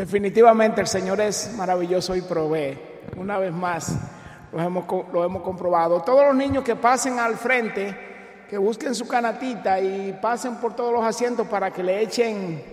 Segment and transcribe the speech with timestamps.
[0.00, 2.78] Definitivamente el Señor es maravilloso y provee.
[3.18, 3.94] Una vez más
[4.50, 6.00] lo hemos, lo hemos comprobado.
[6.00, 7.94] Todos los niños que pasen al frente,
[8.48, 12.64] que busquen su canatita y pasen por todos los asientos para que le echen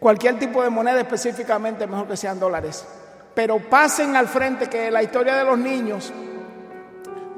[0.00, 2.84] cualquier tipo de moneda específicamente, mejor que sean dólares.
[3.32, 6.12] Pero pasen al frente que la historia de los niños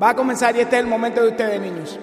[0.03, 2.01] va a comenzar y este es el momento de ustedes, niños.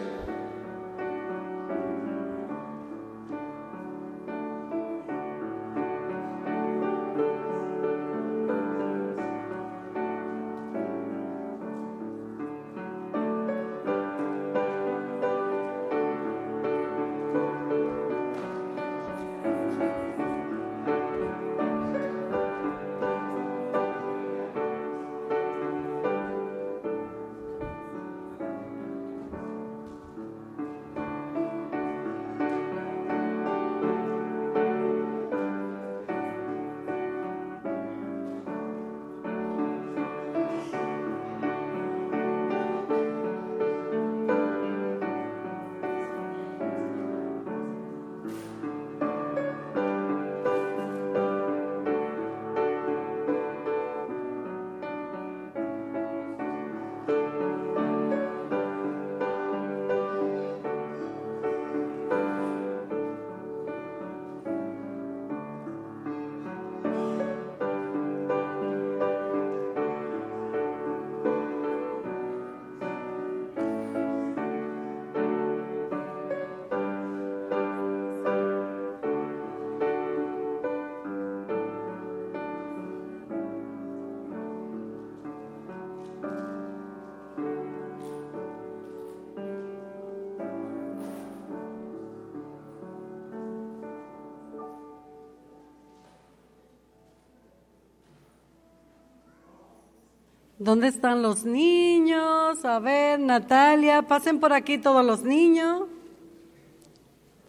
[100.64, 102.64] ¿Dónde están los niños?
[102.64, 105.90] A ver, Natalia, pasen por aquí todos los niños.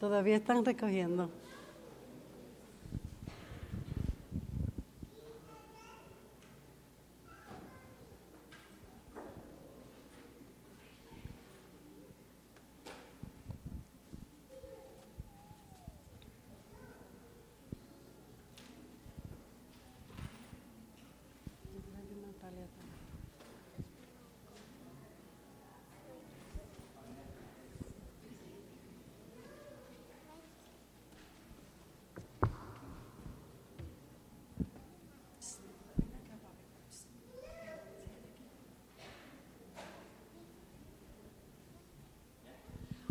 [0.01, 1.31] Todavía están recogiendo.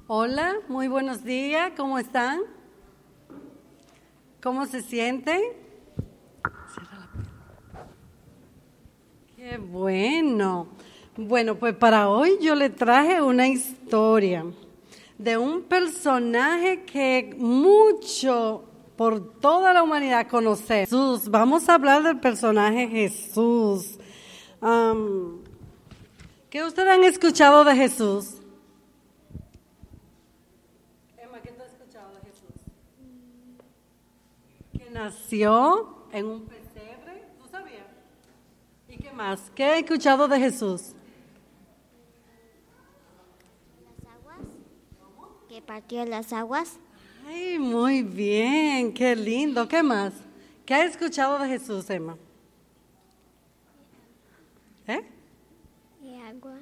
[0.08, 2.42] Hola, muy buenos días, ¿cómo están?
[4.42, 5.40] ¿Cómo se sienten?
[9.38, 10.68] Qué bueno.
[11.16, 14.44] Bueno, pues para hoy yo le traje una historia
[15.18, 18.66] de un personaje que mucho
[18.98, 20.82] por toda la humanidad conoce.
[20.82, 21.30] Jesús.
[21.30, 23.98] Vamos a hablar del personaje Jesús.
[26.50, 28.43] ¿Qué ustedes han escuchado de Jesús?
[34.94, 37.88] Nació en un pesebre, ¿tú sabías?
[38.88, 39.52] ¿Y qué más?
[39.56, 40.94] ¿Qué he escuchado de Jesús?
[43.84, 44.48] Las aguas.
[45.50, 46.80] Que partió las aguas.
[47.28, 49.68] Ay, muy bien, qué lindo.
[49.68, 50.14] ¿Qué más?
[50.66, 52.16] ¿Qué ha escuchado de Jesús, Emma?
[54.88, 55.02] ¿Eh?
[56.02, 56.60] Y agua.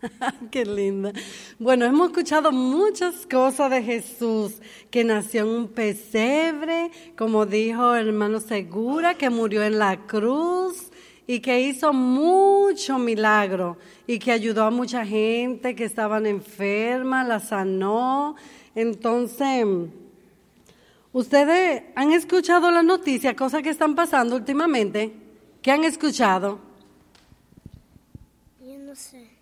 [0.50, 1.12] Qué linda.
[1.58, 8.08] Bueno, hemos escuchado muchas cosas de Jesús, que nació en un pesebre, como dijo el
[8.08, 10.90] hermano Segura, que murió en la cruz
[11.26, 17.40] y que hizo mucho milagro y que ayudó a mucha gente que estaban enfermas, la
[17.40, 18.36] sanó.
[18.74, 19.66] Entonces,
[21.12, 25.12] ¿ustedes han escuchado las noticias, cosas que están pasando últimamente?
[25.62, 26.60] ¿Qué han escuchado?
[28.60, 29.35] Yo no sé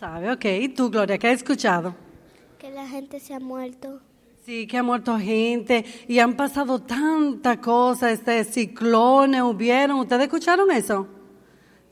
[0.00, 0.44] sabe, ok.
[0.62, 1.94] ¿Y tú, Gloria, qué has escuchado?
[2.58, 4.00] Que la gente se ha muerto.
[4.46, 9.98] Sí, que ha muerto gente y han pasado tantas cosas, este ciclones hubieron.
[9.98, 11.06] ¿Ustedes escucharon eso?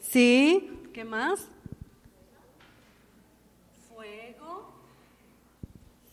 [0.00, 0.70] Sí.
[0.94, 1.48] ¿Qué más?
[3.94, 4.72] Fuego.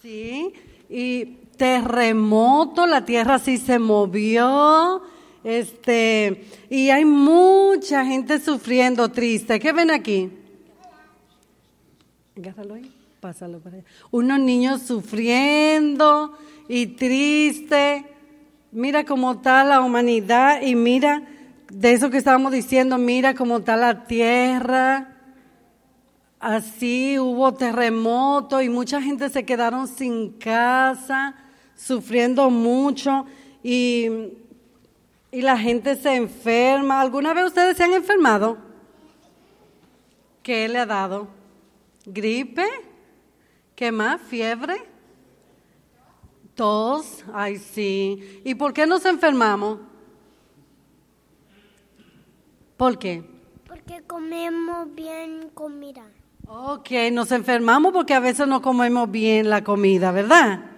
[0.02, 0.54] Sí.
[0.90, 1.26] Y
[1.56, 5.02] terremoto, la tierra sí se movió.
[5.46, 9.60] Este, y hay mucha gente sufriendo triste.
[9.62, 10.30] ¿Qué ven aquí?
[12.38, 12.92] Agárralo ahí.
[13.20, 13.86] Pásalo para allá.
[14.12, 16.38] Unos niños sufriendo
[16.68, 18.06] y triste.
[18.72, 21.24] Mira cómo está la humanidad y mira
[21.72, 25.16] de eso que estábamos diciendo, mira cómo está la tierra.
[26.40, 31.36] Así hubo terremoto y mucha gente se quedaron sin casa,
[31.76, 33.26] sufriendo mucho
[33.64, 34.08] y,
[35.32, 37.02] y la gente se enferma.
[37.02, 38.58] ¿Alguna vez ustedes se han enfermado?
[40.44, 41.35] ¿Qué le ha dado?
[42.06, 42.66] ¿Gripe?
[43.76, 44.22] ¿Qué más?
[44.22, 44.76] ¿Fiebre?
[46.54, 47.26] ¿Tos?
[47.34, 48.42] Ay, sí.
[48.46, 49.80] ¿Y por qué nos enfermamos?
[52.78, 53.24] ¿Por qué?
[53.68, 56.04] Porque comemos bien comida.
[56.48, 60.75] Ok, nos enfermamos porque a veces no comemos bien la comida, ¿verdad?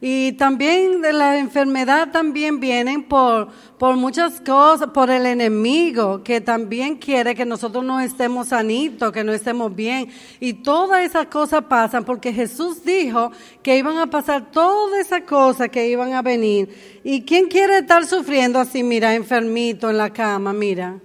[0.00, 3.48] Y también de la enfermedad también vienen por,
[3.78, 9.24] por muchas cosas, por el enemigo, que también quiere que nosotros no estemos sanitos, que
[9.24, 10.08] no estemos bien.
[10.38, 13.32] Y todas esas cosas pasan porque Jesús dijo
[13.62, 17.00] que iban a pasar todas esas cosas que iban a venir.
[17.02, 21.00] ¿Y quién quiere estar sufriendo así, mira, enfermito en la cama, mira?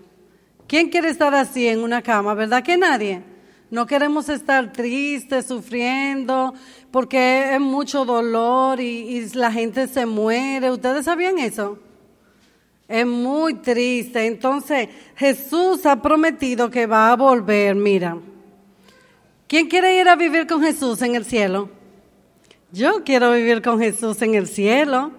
[0.67, 2.33] ¿Quién quiere estar así en una cama?
[2.33, 3.30] ¿Verdad que nadie?
[3.71, 6.53] No queremos estar tristes, sufriendo,
[6.91, 10.69] porque es mucho dolor y, y, la gente se muere.
[10.69, 11.79] ¿Ustedes sabían eso?
[12.89, 14.25] Es muy triste.
[14.27, 17.75] Entonces, Jesús ha prometido que va a volver.
[17.75, 18.17] Mira,
[19.47, 21.69] ¿quién quiere ir a vivir con Jesús en el cielo?
[22.73, 25.13] Yo quiero vivir con Jesús en el cielo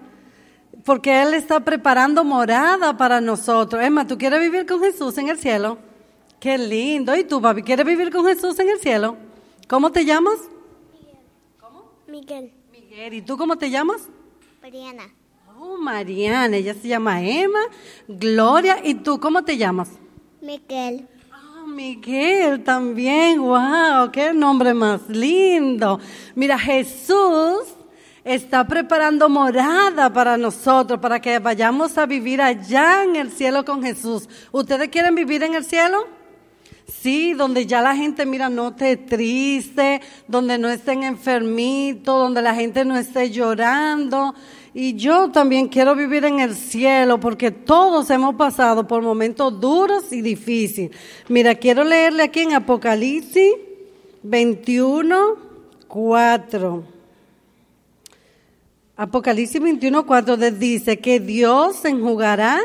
[0.85, 3.83] porque Él está preparando morada para nosotros.
[3.83, 5.77] Emma, ¿tú quieres vivir con Jesús en el cielo?
[6.43, 7.15] Qué lindo.
[7.15, 9.15] ¿Y tú, papi, quieres vivir con Jesús en el cielo?
[9.69, 10.39] ¿Cómo te llamas?
[10.91, 11.17] Miguel.
[11.57, 11.89] ¿Cómo?
[12.05, 12.51] Miguel.
[12.69, 13.13] Miguel.
[13.13, 14.09] ¿Y tú cómo te llamas?
[14.61, 15.03] Mariana.
[15.57, 16.57] Oh, Mariana.
[16.57, 17.61] Ella se llama Emma.
[18.09, 18.81] Gloria.
[18.83, 19.91] ¿Y tú cómo te llamas?
[20.41, 21.07] Miguel.
[21.31, 23.39] Oh, Miguel también.
[23.39, 26.01] Wow, qué nombre más lindo.
[26.35, 27.73] Mira, Jesús
[28.25, 33.81] está preparando morada para nosotros, para que vayamos a vivir allá en el cielo con
[33.81, 34.27] Jesús.
[34.51, 36.21] ¿Ustedes quieren vivir en el cielo?
[37.01, 42.55] Sí, donde ya la gente, mira, no esté triste, donde no estén enfermitos, donde la
[42.55, 44.33] gente no esté llorando.
[44.73, 50.11] Y yo también quiero vivir en el cielo porque todos hemos pasado por momentos duros
[50.11, 50.91] y difíciles.
[51.27, 53.53] Mira, quiero leerle aquí en Apocalipsis
[54.23, 55.35] 21,
[55.87, 56.83] 4.
[58.95, 62.61] Apocalipsis 21, 4 dice que Dios enjugará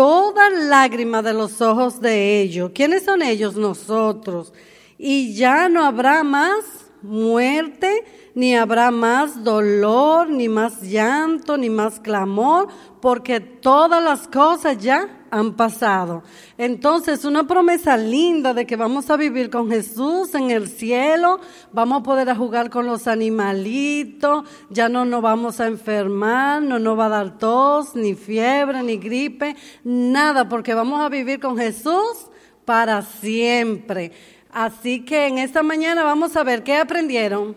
[0.00, 2.70] toda lágrima de los ojos de ellos.
[2.74, 3.54] ¿Quiénes son ellos?
[3.54, 4.50] Nosotros.
[4.96, 6.64] Y ya no habrá más
[7.02, 8.04] muerte,
[8.34, 12.68] ni habrá más dolor, ni más llanto, ni más clamor,
[13.00, 16.22] porque todas las cosas ya han pasado.
[16.58, 21.40] Entonces, una promesa linda de que vamos a vivir con Jesús en el cielo,
[21.72, 26.98] vamos a poder jugar con los animalitos, ya no nos vamos a enfermar, no nos
[26.98, 32.30] va a dar tos, ni fiebre, ni gripe, nada, porque vamos a vivir con Jesús
[32.64, 34.12] para siempre.
[34.52, 37.56] Así que en esta mañana vamos a ver qué aprendieron.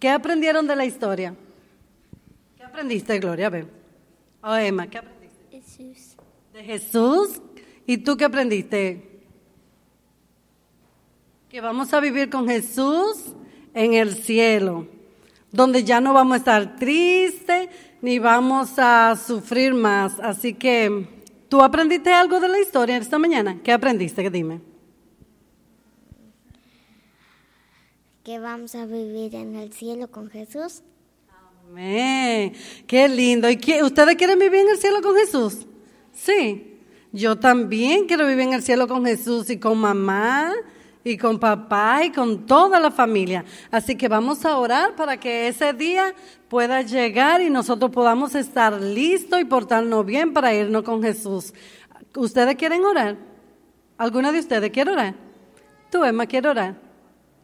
[0.00, 1.34] ¿Qué aprendieron de la historia?
[2.56, 3.46] ¿Qué aprendiste, Gloria?
[3.46, 3.66] A ver.
[4.42, 5.44] Oh, Emma, ¿qué aprendiste?
[5.50, 6.16] Jesús.
[6.52, 7.42] De Jesús.
[7.86, 9.22] ¿Y tú qué aprendiste?
[11.48, 13.34] Que vamos a vivir con Jesús
[13.74, 14.86] en el cielo,
[15.52, 17.68] donde ya no vamos a estar tristes
[18.00, 20.18] ni vamos a sufrir más.
[20.20, 21.06] Así que,
[21.48, 23.60] ¿tú aprendiste algo de la historia esta mañana?
[23.62, 24.28] ¿Qué aprendiste?
[24.30, 24.73] Dime.
[28.24, 30.82] Que vamos a vivir en el cielo con Jesús.
[31.68, 32.54] Amén.
[32.86, 33.50] Qué lindo.
[33.50, 35.66] ¿Y ustedes quieren vivir en el cielo con Jesús?
[36.10, 36.78] Sí.
[37.12, 40.54] Yo también quiero vivir en el cielo con Jesús y con mamá
[41.04, 43.44] y con papá y con toda la familia.
[43.70, 46.14] Así que vamos a orar para que ese día
[46.48, 51.52] pueda llegar y nosotros podamos estar listos y portarnos bien para irnos con Jesús.
[52.16, 53.18] ¿Ustedes quieren orar?
[53.98, 55.14] ¿Alguna de ustedes quiere orar?
[55.90, 56.80] Tú, Emma, ¿quiere orar?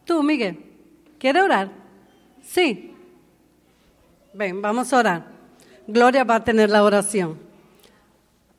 [0.05, 0.70] Tú, Miguel,
[1.21, 1.69] ¿quiere orar?
[2.41, 2.91] Sí.
[4.33, 5.25] Ven, vamos a orar.
[5.85, 7.37] Gloria va a tener la oración.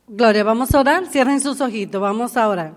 [0.07, 1.07] Gloria, vamos a orar.
[1.07, 2.75] Cierren sus ojitos, vamos a orar.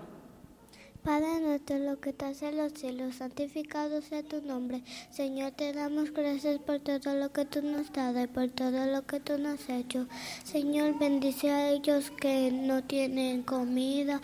[1.06, 4.82] Padre nuestro, lo que estás en los cielos, santificado sea tu nombre.
[5.12, 8.86] Señor, te damos gracias por todo lo que tú nos has dado y por todo
[8.86, 10.08] lo que tú nos has hecho.
[10.42, 14.20] Señor, bendice a ellos que no tienen comida,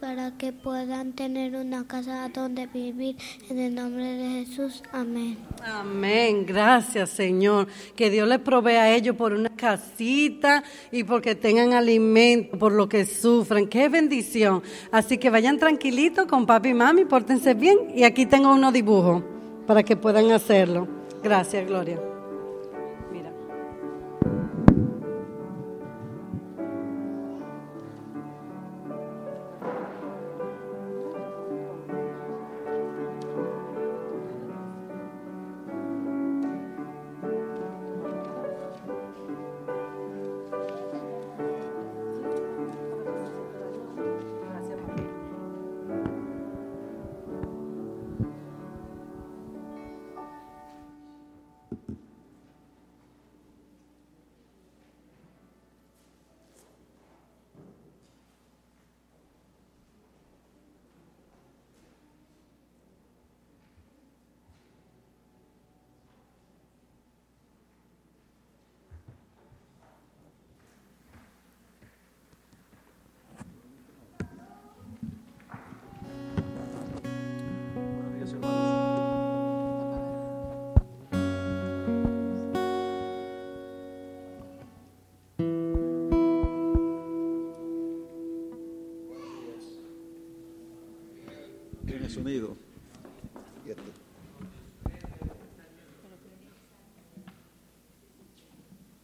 [0.00, 3.16] para que puedan tener una casa donde vivir.
[3.48, 5.38] En el nombre de Jesús, amén.
[5.64, 7.66] Amén, gracias Señor.
[7.96, 10.62] Que Dios les provea a ellos por una casita
[10.92, 13.68] y porque tengan alimento, por lo que sufren.
[13.68, 14.62] Qué bendición.
[14.92, 17.92] Así que vayan tranquilitos con papi y mami, pórtense bien.
[17.94, 19.22] Y aquí tengo unos dibujos.
[19.66, 20.86] para que puedan hacerlo.
[21.22, 22.13] Gracias, Gloria.
[92.16, 93.82] Este.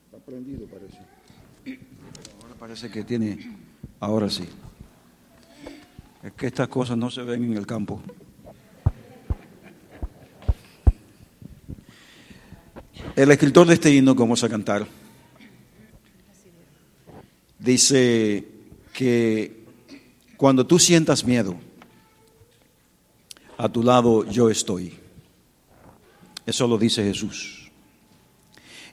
[0.05, 0.99] Está prendido, parece.
[2.43, 3.57] Ahora parece que tiene.
[3.99, 4.45] Ahora sí.
[6.23, 8.01] Es que estas cosas no se ven en el campo.
[13.17, 14.87] El escritor de este himno que vamos a cantar
[17.59, 18.47] dice
[18.93, 19.65] que
[20.37, 21.57] cuando tú sientas miedo,
[23.61, 24.95] a tu lado yo estoy.
[26.47, 27.71] Eso lo dice Jesús.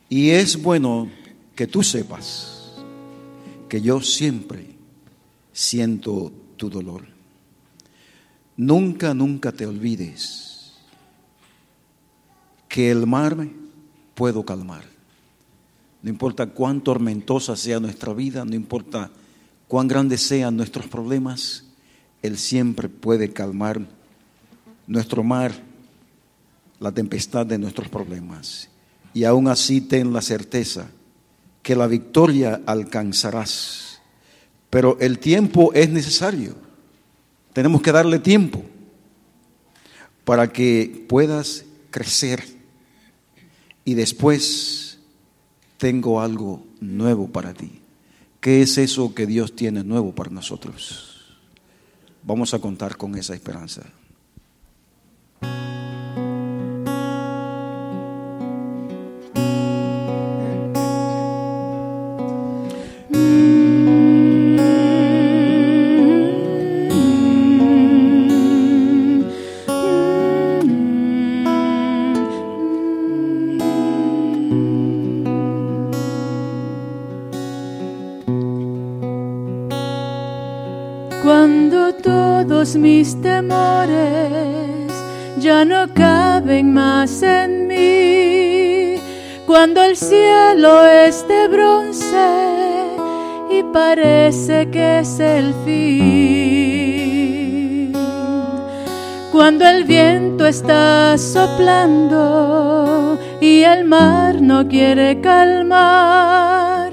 [0.09, 1.09] Y es bueno
[1.55, 2.74] que tú sepas
[3.69, 4.75] que yo siempre
[5.53, 7.07] siento tu dolor.
[8.57, 10.74] Nunca, nunca te olvides
[12.67, 13.38] que el mar
[14.15, 14.83] puedo calmar.
[16.01, 19.12] No importa cuán tormentosa sea nuestra vida, no importa
[19.69, 21.63] cuán grandes sean nuestros problemas,
[22.21, 23.97] Él siempre puede calmar
[24.88, 25.51] nuestro mar,
[26.79, 28.70] la tempestad de nuestros problemas.
[29.13, 30.89] Y aún así ten la certeza
[31.62, 34.00] que la victoria alcanzarás.
[34.70, 36.56] Pero el tiempo es necesario.
[37.53, 38.63] Tenemos que darle tiempo
[40.24, 42.44] para que puedas crecer.
[43.84, 45.00] Y después
[45.77, 47.82] tengo algo nuevo para ti.
[48.39, 51.38] ¿Qué es eso que Dios tiene nuevo para nosotros?
[52.24, 53.84] Vamos a contar con esa esperanza.
[93.88, 96.84] Parece que es el fin,
[99.32, 106.91] cuando el viento está soplando y el mar no quiere calmar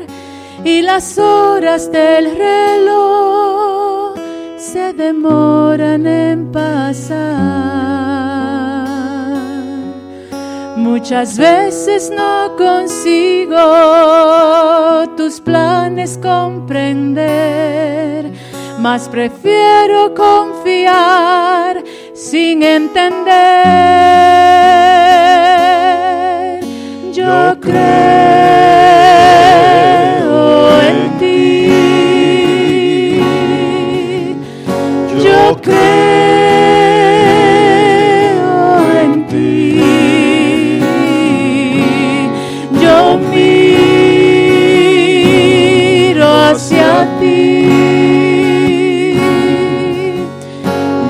[0.64, 4.14] y las horas del reloj
[4.56, 8.23] se demoran en pasar.
[10.96, 13.56] Muchas veces no consigo
[15.16, 17.26] tus planes comprender,
[18.78, 21.82] mas prefiero confiar
[22.14, 23.24] sin entender.
[27.12, 27.80] Yo creo
[30.80, 31.66] en ti.
[35.24, 36.33] Yo creo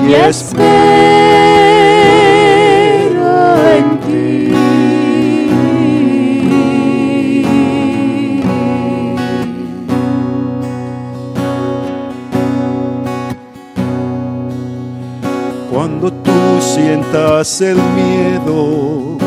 [0.07, 0.65] y espero
[3.77, 4.51] en ti.
[15.71, 19.17] Cuando tú sientas el miedo,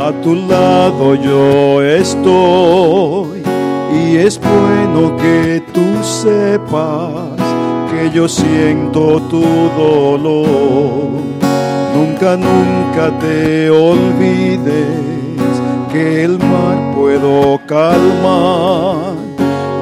[0.00, 3.35] a tu lado yo estoy.
[3.96, 7.40] Y es bueno que tú sepas
[7.90, 9.42] que yo siento tu
[9.76, 11.08] dolor.
[11.94, 14.60] Nunca nunca, te olvides
[15.90, 19.14] que el mar puedo calmar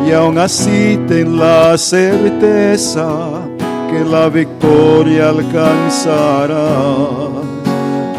[0.06, 3.48] y aún así ten la certeza
[3.90, 6.54] que la victoria alcanzarás.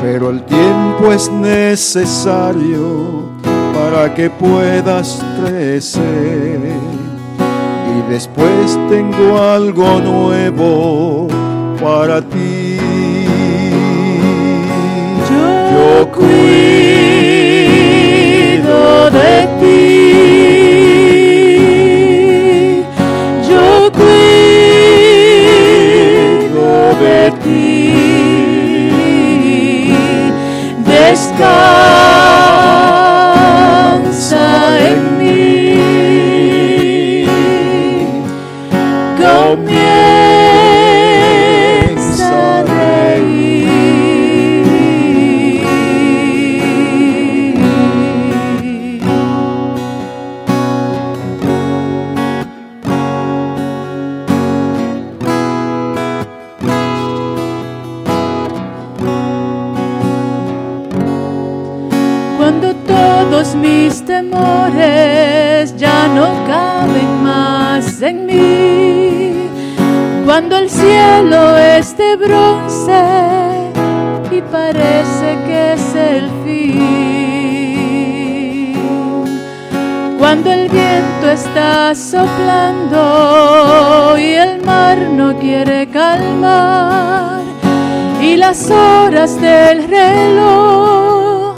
[0.02, 3.35] Pero el tiempo es necesario
[3.76, 6.60] para que puedas crecer.
[7.94, 11.28] Y después tengo algo nuevo
[11.82, 12.78] para ti.
[15.30, 16.32] Yo cuido
[19.12, 19.65] de ti.
[70.86, 73.04] Cielo es de bronce
[74.32, 76.76] y parece que es el fin.
[80.20, 83.00] Cuando el viento está soplando
[84.18, 87.42] y el mar no quiere calmar
[88.22, 91.56] y las horas del reloj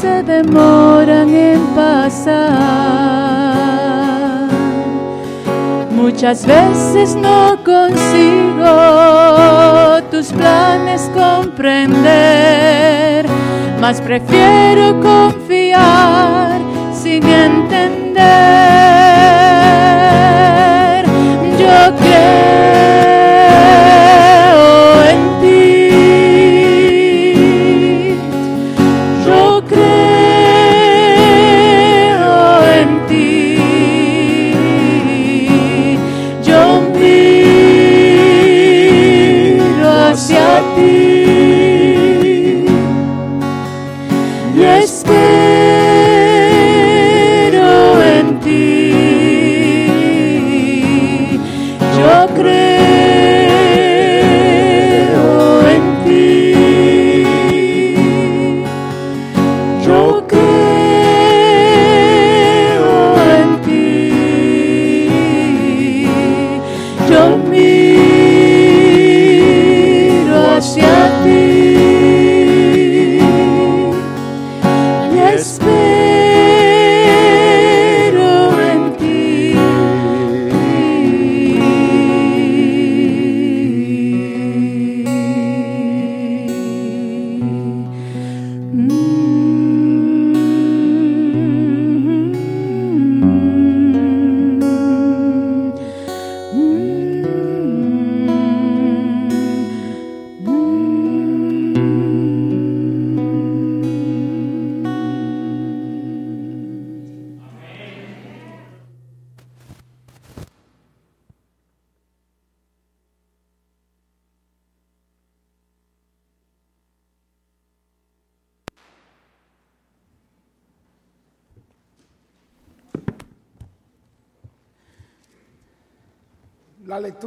[0.00, 2.58] se demoran en pasar.
[5.90, 8.37] Muchas veces no consigo
[10.10, 12.06] tus planes comprender,
[13.80, 16.60] mas prefiero confiar
[16.92, 18.97] sin entender.
[52.18, 52.77] Yo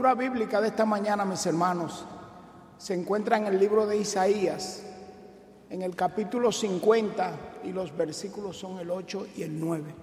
[0.02, 2.08] lectura bíblica de esta mañana, mis hermanos,
[2.80, 4.84] se encuentra en el libro de Isaías,
[5.70, 9.94] en el capítulo 50, y los versículos son el 8 y el 9.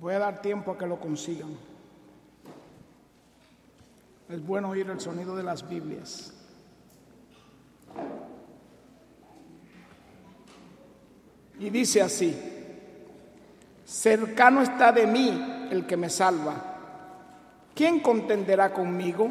[0.00, 1.50] Voy a dar tiempo a que lo consigan.
[4.30, 6.32] Es bueno oír el sonido de las Biblias.
[11.58, 12.51] Y dice así,
[13.92, 16.54] cercano está de mí el que me salva.
[17.74, 19.28] ¿Quién contenderá conmigo?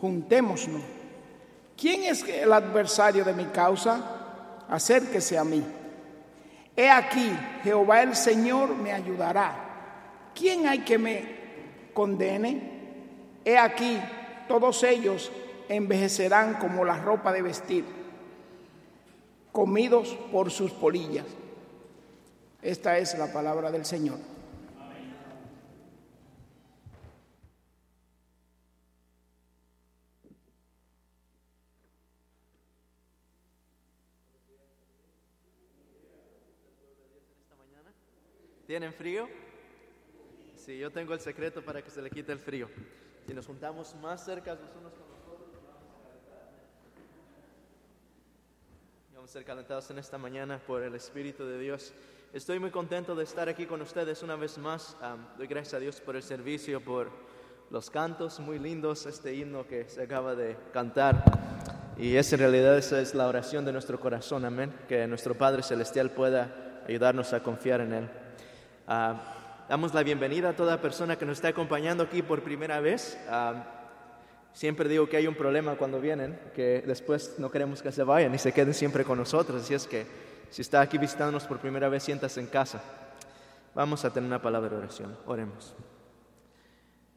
[0.00, 0.68] Juntémonos.
[1.76, 4.00] ¿Quién es el adversario de mi causa?
[4.68, 5.64] Acérquese a mí.
[6.76, 7.30] He aquí,
[7.64, 10.30] Jehová el Señor me ayudará.
[10.34, 11.24] ¿Quién hay que me
[11.92, 13.40] condene?
[13.44, 13.98] He aquí,
[14.46, 15.32] todos ellos
[15.68, 17.84] envejecerán como la ropa de vestir,
[19.50, 21.26] comidos por sus polillas.
[22.68, 24.18] Esta es la palabra del Señor.
[38.66, 39.30] ¿Tienen frío?
[40.54, 42.68] Sí, yo tengo el secreto para que se le quite el frío.
[43.26, 46.50] Si nos juntamos más cerca los unos con los otros, vamos a calentar.
[49.14, 51.94] Vamos a ser calentados en esta mañana por el Espíritu de Dios.
[52.30, 54.98] Estoy muy contento de estar aquí con ustedes una vez más.
[55.38, 57.08] Doy gracias a Dios por el servicio, por
[57.70, 61.24] los cantos muy lindos, este himno que se acaba de cantar.
[61.96, 64.74] Y esa en realidad esa es la oración de nuestro corazón, amén.
[64.86, 68.10] Que nuestro Padre Celestial pueda ayudarnos a confiar en Él.
[68.86, 73.18] Damos la bienvenida a toda persona que nos está acompañando aquí por primera vez.
[74.52, 78.34] Siempre digo que hay un problema cuando vienen, que después no queremos que se vayan
[78.34, 79.62] y se queden siempre con nosotros.
[79.62, 82.82] Así es que si está aquí visitándonos por primera vez, siéntase en casa.
[83.74, 85.16] Vamos a tener una palabra de oración.
[85.26, 85.74] Oremos.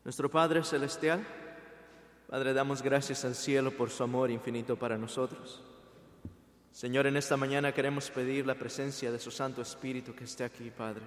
[0.03, 1.25] Nuestro Padre Celestial,
[2.27, 5.61] Padre, damos gracias al cielo por su amor infinito para nosotros.
[6.71, 10.71] Señor, en esta mañana queremos pedir la presencia de su Santo Espíritu que esté aquí,
[10.71, 11.03] Padre.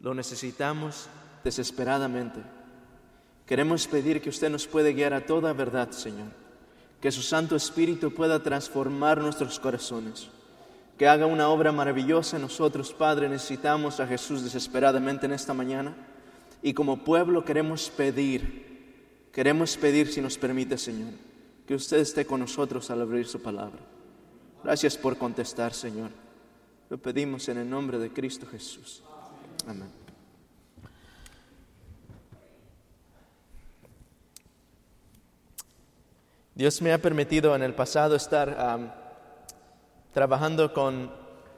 [0.00, 1.08] Lo necesitamos
[1.44, 2.40] desesperadamente.
[3.46, 6.28] Queremos pedir que usted nos puede guiar a toda verdad, Señor.
[7.00, 10.30] Que su Santo Espíritu pueda transformar nuestros corazones.
[10.98, 13.28] Que haga una obra maravillosa en nosotros, Padre.
[13.28, 15.94] Necesitamos a Jesús desesperadamente en esta mañana.
[16.62, 21.12] Y como pueblo queremos pedir, queremos pedir si nos permite, Señor,
[21.66, 23.80] que usted esté con nosotros al abrir su palabra.
[24.62, 26.10] Gracias por contestar, Señor.
[26.88, 29.02] Lo pedimos en el nombre de Cristo Jesús.
[29.66, 30.02] Amén.
[36.54, 39.00] Dios me ha permitido en el pasado estar
[40.12, 41.10] trabajando con,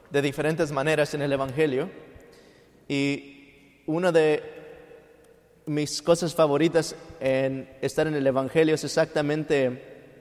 [0.09, 1.89] de diferentes maneras en el Evangelio
[2.87, 4.55] y una de
[5.65, 10.13] mis cosas favoritas en estar en el Evangelio es exactamente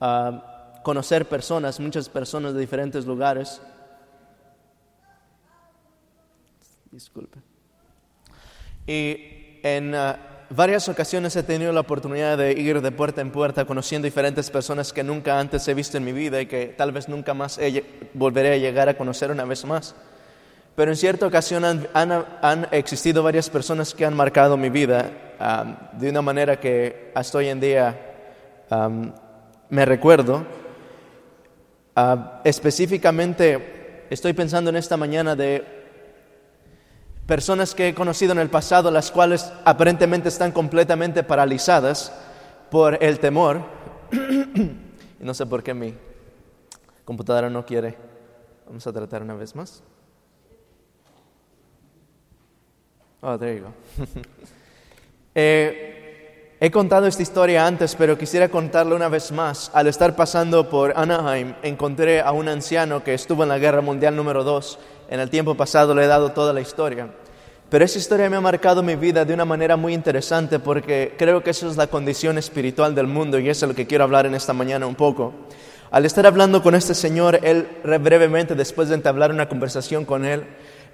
[0.00, 3.60] ah, conocer personas, muchas personas de diferentes lugares.
[6.90, 7.38] Disculpe.
[8.86, 13.64] Y en ah, varias ocasiones he tenido la oportunidad de ir de puerta en puerta
[13.64, 17.08] conociendo diferentes personas que nunca antes he visto en mi vida y que tal vez
[17.08, 17.60] nunca más
[18.14, 19.94] volveré a llegar a conocer una vez más.
[20.74, 25.10] Pero en cierta ocasión han, existido varias personas que han marcado mi vida
[25.92, 27.98] de una manera que hasta hoy en día
[29.68, 30.46] me recuerdo.
[31.96, 35.77] Ah, específicamente estoy pensando en esta mañana de
[37.28, 42.10] personas que he conocido en el pasado, las cuales aparentemente están completamente paralizadas
[42.70, 43.60] por el temor.
[44.12, 45.94] y no sé por qué mi
[47.04, 47.96] computadora no quiere.
[48.66, 49.82] Vamos a tratar una vez más.
[53.20, 53.72] Oh, there you go.
[55.40, 59.70] Eh, he contado esta historia antes, pero quisiera contarla una vez más.
[59.72, 64.16] Al estar pasando por Anaheim, encontré a un anciano que estuvo en la Guerra Mundial
[64.16, 64.80] número 2.
[65.08, 67.08] En el tiempo pasado le he dado toda la historia.
[67.70, 71.42] Pero esa historia me ha marcado mi vida de una manera muy interesante porque creo
[71.42, 74.24] que esa es la condición espiritual del mundo y eso es lo que quiero hablar
[74.26, 75.32] en esta mañana un poco.
[75.90, 80.24] Al estar hablando con este señor, él re- brevemente, después de entablar una conversación con
[80.24, 80.44] él,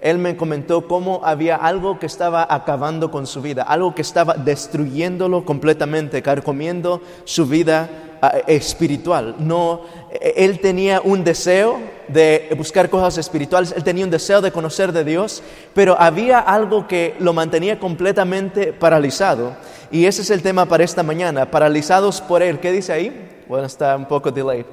[0.01, 4.35] él me comentó cómo había algo que estaba acabando con su vida, algo que estaba
[4.35, 7.89] destruyéndolo completamente, carcomiendo su vida
[8.21, 9.37] ah, espiritual.
[9.39, 9.83] No,
[10.21, 15.05] él tenía un deseo de buscar cosas espirituales, él tenía un deseo de conocer de
[15.05, 15.43] Dios,
[15.75, 19.57] pero había algo que lo mantenía completamente paralizado.
[19.91, 22.61] Y ese es el tema para esta mañana, paralizados por él.
[22.61, 23.45] ¿Qué dice ahí?
[23.49, 24.67] Bueno, está un poco delayed.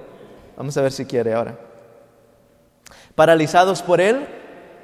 [0.58, 1.58] Vamos a ver si quiere ahora.
[3.16, 4.28] Paralizados por él,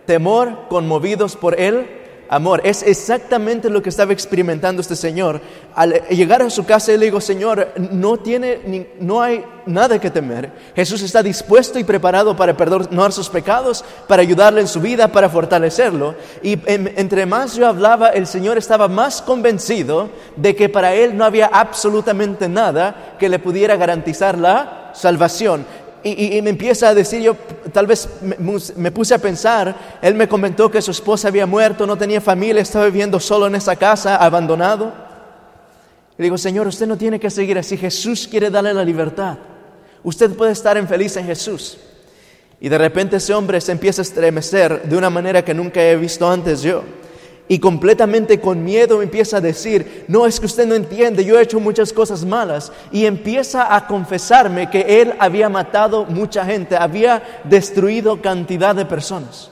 [0.05, 1.87] temor, conmovidos por él,
[2.29, 2.61] amor.
[2.63, 5.41] Es exactamente lo que estaba experimentando este señor.
[5.75, 10.09] Al llegar a su casa, él dijo, Señor, no, tiene, ni- no hay nada que
[10.09, 10.51] temer.
[10.75, 15.29] Jesús está dispuesto y preparado para perdonar sus pecados, para ayudarle en su vida, para
[15.29, 16.15] fortalecerlo.
[16.41, 21.15] Y em- entre más yo hablaba, el Señor estaba más convencido de que para él
[21.17, 25.65] no había absolutamente nada que le pudiera garantizar la salvación.
[26.07, 27.35] Y, me empieza a decir, yo
[27.73, 28.35] tal vez me,
[28.75, 32.61] me puse a pensar, él me comentó que su esposa había muerto, no tenía familia,
[32.61, 34.93] estaba viviendo solo en esa casa, abandonado.
[36.17, 39.37] Y digo, Señor, usted no tiene que seguir así, Jesús quiere darle la libertad.
[40.03, 41.77] Usted puede estar en feliz en Jesús.
[42.59, 45.95] Y de repente ese hombre se empieza a estremecer de una manera que nunca he
[45.95, 46.83] visto antes yo.
[47.49, 51.43] Y completamente con miedo empieza a decir, no es que usted no entiende, yo he
[51.43, 52.71] hecho muchas cosas malas.
[52.91, 59.51] Y empieza a confesarme que él había matado mucha gente, había destruido cantidad de personas.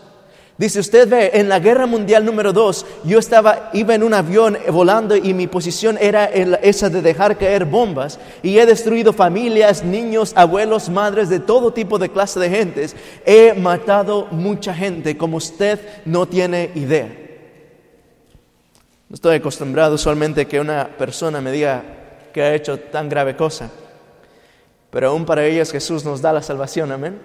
[0.57, 4.57] Dice, usted ve, en la guerra mundial número dos, yo estaba, iba en un avión
[4.71, 8.19] volando y mi posición era esa de dejar caer bombas.
[8.41, 12.95] Y he destruido familias, niños, abuelos, madres, de todo tipo de clase de gentes.
[13.25, 17.24] He matado mucha gente, como usted no tiene idea.
[19.07, 21.83] No estoy acostumbrado usualmente que una persona me diga
[22.33, 23.69] que ha hecho tan grave cosa.
[24.89, 27.21] Pero aún para ellas Jesús nos da la salvación, amén.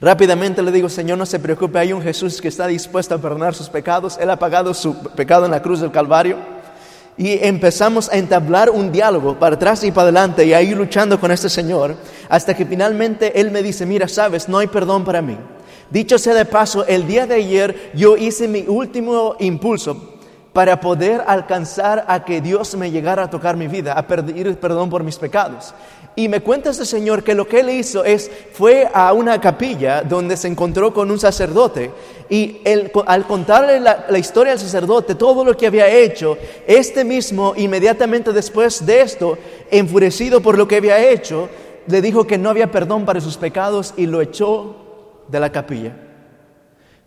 [0.00, 3.54] Rápidamente le digo, Señor, no se preocupe, hay un Jesús que está dispuesto a perdonar
[3.54, 4.16] sus pecados.
[4.20, 6.36] Él ha pagado su pecado en la cruz del Calvario.
[7.18, 11.32] Y empezamos a entablar un diálogo para atrás y para adelante y ahí luchando con
[11.32, 11.96] este Señor,
[12.28, 15.36] hasta que finalmente Él me dice, mira, sabes, no hay perdón para mí.
[15.90, 20.15] Dicho sea de paso, el día de ayer yo hice mi último impulso
[20.56, 24.88] para poder alcanzar a que Dios me llegara a tocar mi vida, a pedir perdón
[24.88, 25.74] por mis pecados.
[26.14, 30.00] Y me cuenta este señor que lo que él hizo es, fue a una capilla
[30.00, 31.90] donde se encontró con un sacerdote
[32.30, 37.04] y él, al contarle la, la historia al sacerdote, todo lo que había hecho, este
[37.04, 39.36] mismo inmediatamente después de esto,
[39.70, 41.50] enfurecido por lo que había hecho,
[41.86, 44.74] le dijo que no había perdón para sus pecados y lo echó
[45.28, 46.05] de la capilla.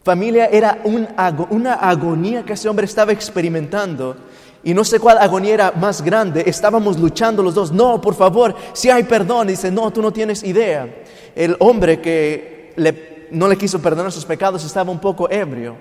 [0.10, 4.16] Familia, era una agonía que ese hombre estaba experimentando.
[4.64, 6.46] Y no sé cuál agonía era más grande.
[6.48, 7.72] Estábamos luchando los dos.
[7.72, 9.50] No, por favor, si hay perdón.
[9.50, 10.90] Dice, no, tú no tienes idea.
[11.36, 12.74] El hombre que
[13.30, 15.76] no le quiso perdonar sus pecados estaba un poco ebrio.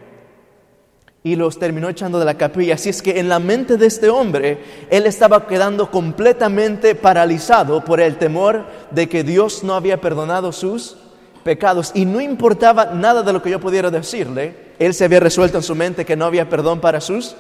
[1.23, 2.75] Y los terminó echando de la capilla.
[2.75, 4.59] Así es que en la mente de este hombre,
[4.91, 10.99] él estaba quedando completamente paralizado por el temor de que Dios no había perdonado sus
[11.49, 15.57] pecados y no importaba nada de lo que yo pudiera decirle, él se había resuelto
[15.57, 17.35] en su mente que no había perdón para sus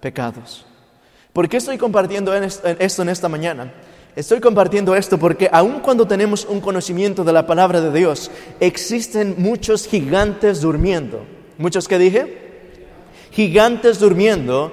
[0.00, 0.64] pecados.
[1.34, 3.74] ¿Por qué estoy compartiendo en est- en esto en esta mañana?
[4.16, 9.34] Estoy compartiendo esto porque aun cuando tenemos un conocimiento de la palabra de Dios, existen
[9.36, 11.20] muchos gigantes durmiendo.
[11.58, 12.38] ¿Muchos que dije?
[13.32, 14.72] Gigantes durmiendo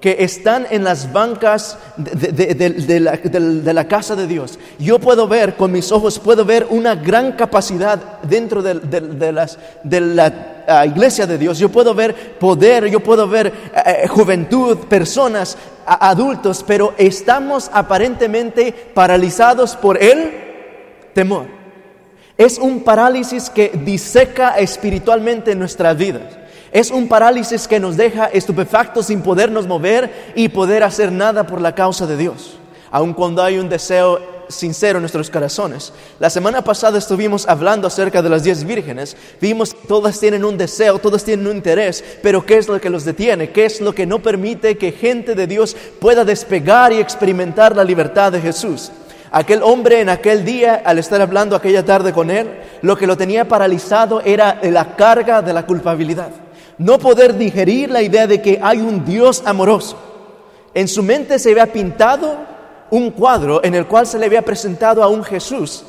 [0.00, 3.00] que están en las bancas de,
[3.74, 4.58] la, casa de Dios.
[4.78, 10.64] Yo puedo ver, con mis ojos, puedo ver una gran capacidad dentro de, las, la
[10.66, 11.58] ah, iglesia de Dios.
[11.58, 19.76] Yo puedo ver poder, yo puedo ver eh, juventud, personas, adultos, pero estamos aparentemente paralizados
[19.76, 20.30] por el
[21.12, 21.46] temor.
[22.38, 26.39] Es un parálisis que diseca espiritualmente nuestras vidas.
[26.72, 31.60] Es un parálisis que nos deja estupefactos sin podernos mover y poder hacer nada por
[31.60, 32.58] la causa de Dios,
[32.92, 35.92] aun cuando hay un deseo sincero en nuestros corazones.
[36.20, 39.16] La semana pasada estuvimos hablando acerca de las diez vírgenes.
[39.40, 42.90] Vimos que todas tienen un deseo, todas tienen un interés, pero ¿qué es lo que
[42.90, 43.50] los detiene?
[43.50, 47.84] ¿Qué es lo que no permite que gente de Dios pueda despegar y experimentar la
[47.84, 48.92] libertad de Jesús?
[49.32, 52.48] Aquel hombre en aquel día, al estar hablando aquella tarde con él,
[52.82, 56.30] lo que lo tenía paralizado era la carga de la culpabilidad.
[56.80, 59.98] No poder digerir la idea de que hay un Dios amoroso.
[60.72, 62.38] En su mente se había pintado
[62.90, 65.84] un cuadro en el cual se le había presentado a un Jesús,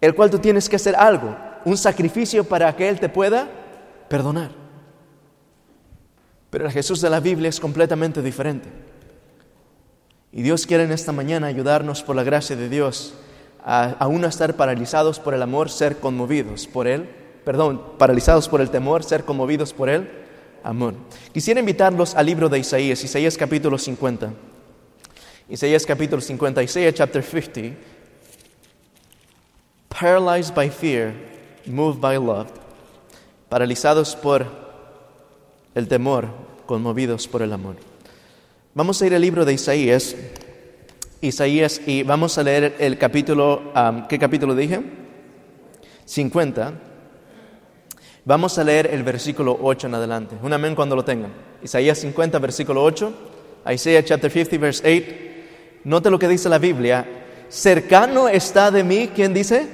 [0.00, 3.48] el cual tú tienes que hacer algo, un sacrificio para que Él te pueda
[4.08, 4.52] perdonar.
[6.50, 8.68] Pero el Jesús de la Biblia es completamente diferente.
[10.30, 13.12] Y Dios quiere en esta mañana ayudarnos por la gracia de Dios
[13.64, 17.08] a, a no estar paralizados por el amor, ser conmovidos por Él,
[17.44, 20.08] perdón, paralizados por el temor, ser conmovidos por Él,
[20.62, 20.94] amor.
[21.32, 24.32] Quisiera invitarlos al libro de Isaías, Isaías capítulo 50.
[25.48, 27.76] Isaías capítulo 50, Isaiah chapter 50.
[29.88, 31.14] Paralyzed by fear,
[31.66, 32.48] moved by love.
[33.48, 34.46] Paralizados por
[35.74, 36.28] el temor,
[36.66, 37.76] conmovidos por el amor.
[38.74, 40.14] Vamos a ir al libro de Isaías,
[41.20, 43.72] Isaías, y vamos a leer el capítulo,
[44.08, 44.82] ¿qué capítulo dije?
[46.04, 46.87] 50.
[48.28, 50.36] Vamos a leer el versículo 8 en adelante.
[50.42, 51.32] Un amén cuando lo tengan.
[51.62, 53.10] Isaías 50, versículo 8.
[53.72, 55.80] Isaiah chapter 50, verse 8.
[55.84, 57.06] Note lo que dice la Biblia.
[57.48, 59.66] Cercano está de mí, ¿quién dice?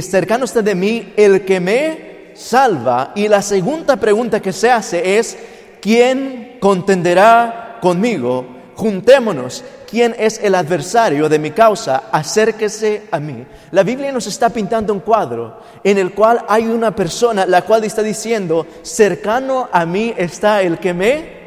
[0.00, 3.12] Cercano está de mí el que me salva.
[3.14, 5.38] Y la segunda pregunta que se hace es,
[5.80, 8.46] ¿quién contenderá conmigo?
[8.74, 9.62] Juntémonos.
[9.90, 12.04] ¿Quién es el adversario de mi causa?
[12.12, 13.44] Acérquese a mí.
[13.72, 17.82] La Biblia nos está pintando un cuadro en el cual hay una persona la cual
[17.82, 21.40] está diciendo, cercano a mí está el que me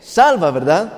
[0.00, 0.92] salva, ¿verdad?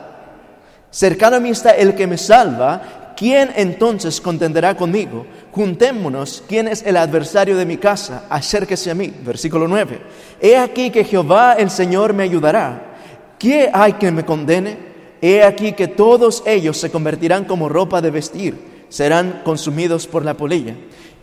[0.91, 3.13] Cercano a mí está el que me salva.
[3.15, 5.27] ¿Quién entonces contenderá conmigo?
[5.53, 6.45] Juntémonos.
[6.49, 8.23] ¿Quién es el adversario de mi casa?
[8.31, 9.13] Acérquese a mí.
[9.23, 10.01] Versículo 9.
[10.41, 12.95] He aquí que Jehová el Señor me ayudará.
[13.39, 14.86] ¿Qué hay que me condene?
[15.21, 20.35] He aquí que todos ellos se convertirán como ropa de vestir, serán consumidos por la
[20.35, 20.75] polilla.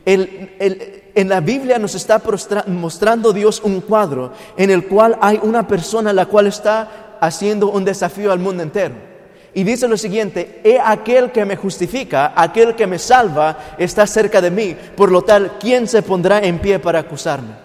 [0.06, 2.22] En la Biblia nos está
[2.68, 7.86] mostrando Dios un cuadro en el cual hay una persona la cual está haciendo un
[7.86, 8.96] desafío al mundo entero.
[9.54, 14.42] Y dice lo siguiente, he aquel que me justifica, aquel que me salva, está cerca
[14.42, 14.76] de mí.
[14.96, 17.63] Por lo tal, ¿quién se pondrá en pie para acusarme?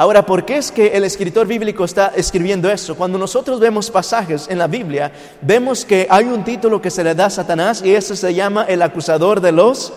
[0.00, 2.96] Ahora, ¿por qué es que el escritor bíblico está escribiendo eso?
[2.96, 7.14] Cuando nosotros vemos pasajes en la Biblia, vemos que hay un título que se le
[7.14, 9.92] da a Satanás y ese se llama el acusador de los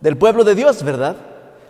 [0.00, 1.14] del pueblo de Dios, ¿verdad?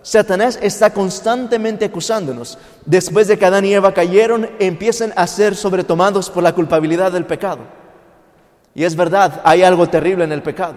[0.00, 2.56] Satanás está constantemente acusándonos.
[2.86, 7.26] Después de que Adán y Eva cayeron, empiezan a ser sobretomados por la culpabilidad del
[7.26, 7.64] pecado.
[8.74, 10.76] Y es verdad, hay algo terrible en el pecado.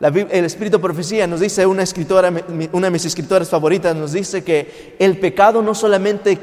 [0.00, 2.32] El Espíritu de Profecía nos dice, una escritora,
[2.72, 6.38] una de mis escritoras favoritas, nos dice que el pecado no solamente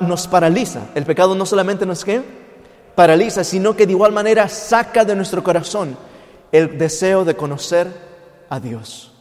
[0.00, 2.20] nos paraliza, el pecado no solamente nos ¿qué?
[2.94, 5.96] paraliza, sino que de igual manera saca de nuestro corazón
[6.52, 7.88] el deseo de conocer
[8.48, 9.12] a Dios.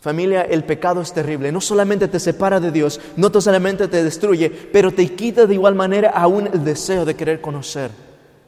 [0.00, 1.50] Familia, el pecado es terrible.
[1.50, 5.74] No solamente te separa de Dios, no solamente te destruye, pero te quita de igual
[5.74, 7.90] manera aún el deseo de querer conocer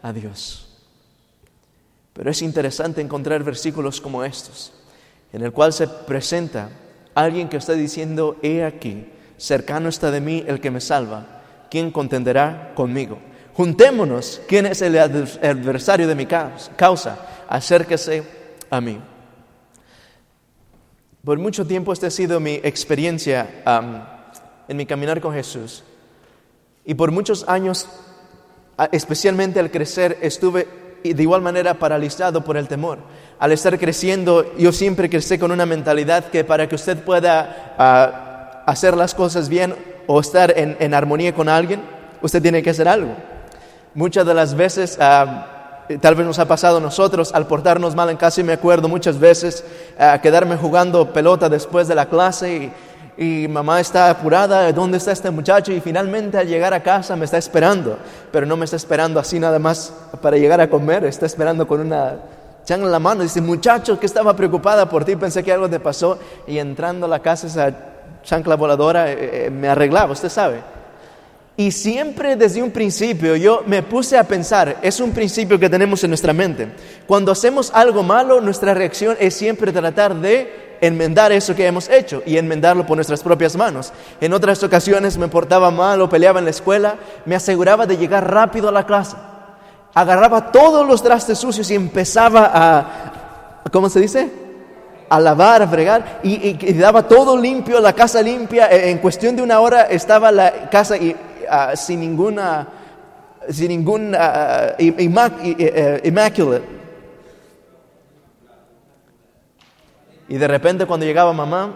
[0.02, 0.69] a Dios.
[2.20, 4.74] Pero es interesante encontrar versículos como estos,
[5.32, 6.68] en el cual se presenta
[7.14, 11.90] alguien que está diciendo, he aquí, cercano está de mí el que me salva, ¿quién
[11.90, 13.18] contenderá conmigo?
[13.54, 17.26] Juntémonos, ¿quién es el adver- adversario de mi caus- causa?
[17.48, 18.22] Acérquese
[18.68, 19.00] a mí.
[21.24, 23.62] Por mucho tiempo esta ha sido mi experiencia
[24.68, 25.84] en mi caminar con Jesús.
[26.84, 27.88] Y por muchos años,
[28.92, 32.98] especialmente al crecer, estuve de igual manera paralizado por el temor.
[33.38, 38.62] Al estar creciendo, yo siempre crecí con una mentalidad que para que usted pueda ah,
[38.66, 39.74] hacer las cosas bien
[40.06, 41.80] o estar en, en armonía con alguien,
[42.22, 43.14] usted tiene que hacer algo.
[43.94, 48.10] Muchas de las veces, ah, tal vez nos ha pasado a nosotros, al portarnos mal
[48.10, 49.64] en casa, y me acuerdo muchas veces
[49.98, 52.72] a quedarme jugando pelota después de la clase y,
[53.20, 55.72] y mamá está apurada, ¿dónde está este muchacho?
[55.72, 57.98] Y finalmente al llegar a casa me está esperando,
[58.32, 61.80] pero no me está esperando así nada más para llegar a comer, está esperando con
[61.80, 62.14] una
[62.64, 63.22] chancla en la mano.
[63.22, 66.18] Dice, muchacho, que estaba preocupada por ti, pensé que algo te pasó.
[66.46, 67.70] Y entrando a la casa, esa
[68.22, 70.62] chancla voladora eh, eh, me arreglaba, usted sabe.
[71.60, 76.02] Y siempre desde un principio yo me puse a pensar, es un principio que tenemos
[76.02, 76.72] en nuestra mente.
[77.06, 82.22] Cuando hacemos algo malo, nuestra reacción es siempre tratar de enmendar eso que hemos hecho
[82.24, 83.92] y enmendarlo por nuestras propias manos.
[84.22, 86.94] En otras ocasiones me portaba mal o peleaba en la escuela,
[87.26, 89.16] me aseguraba de llegar rápido a la clase.
[89.92, 94.30] Agarraba todos los trastes sucios y empezaba a, ¿cómo se dice?
[95.10, 98.68] a lavar, a fregar, y, y- daba todo limpio, la casa limpia.
[98.70, 101.16] Eh, En cuestión de una hora estaba la casa y,
[101.50, 102.68] ah, sin ninguna,
[103.48, 106.80] sin ningún eh, immaculate.
[110.28, 111.74] Y de repente cuando llegaba mamá,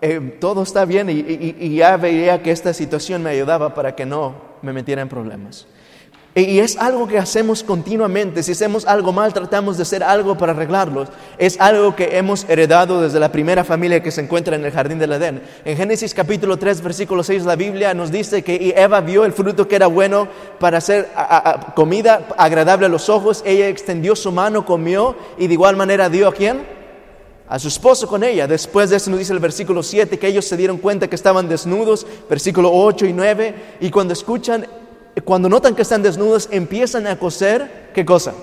[0.00, 4.34] eh, todo está bien y ya veía que esta situación me ayudaba para que no
[4.62, 5.66] me metiera en problemas.
[6.36, 8.42] Y- es algo que hacemos continuamente.
[8.42, 11.06] Si hacemos algo mal, tratamos de hacer algo para arreglarlo.
[11.38, 14.98] Es algo que hemos heredado desde la primera familia que se encuentra en el jardín
[14.98, 15.42] del Edén.
[15.64, 19.68] En Génesis capítulo 3, versículo 6, la Biblia nos dice que Eva vio el fruto
[19.68, 20.26] que era bueno
[20.58, 21.08] para hacer
[21.76, 23.42] comida agradable a los ojos.
[23.46, 26.84] Ella extendió su mano, comió y de igual manera dio a quién?
[27.46, 28.46] a su esposo con ella.
[28.46, 31.46] Después de eso nos dice el versículo 7 que ellos se dieron cuenta que estaban
[31.46, 34.66] desnudos, versículo 8 y 9, y cuando escuchan,
[35.22, 38.34] cuando notan que están desnudos, empiezan a coser, ¿qué cosa?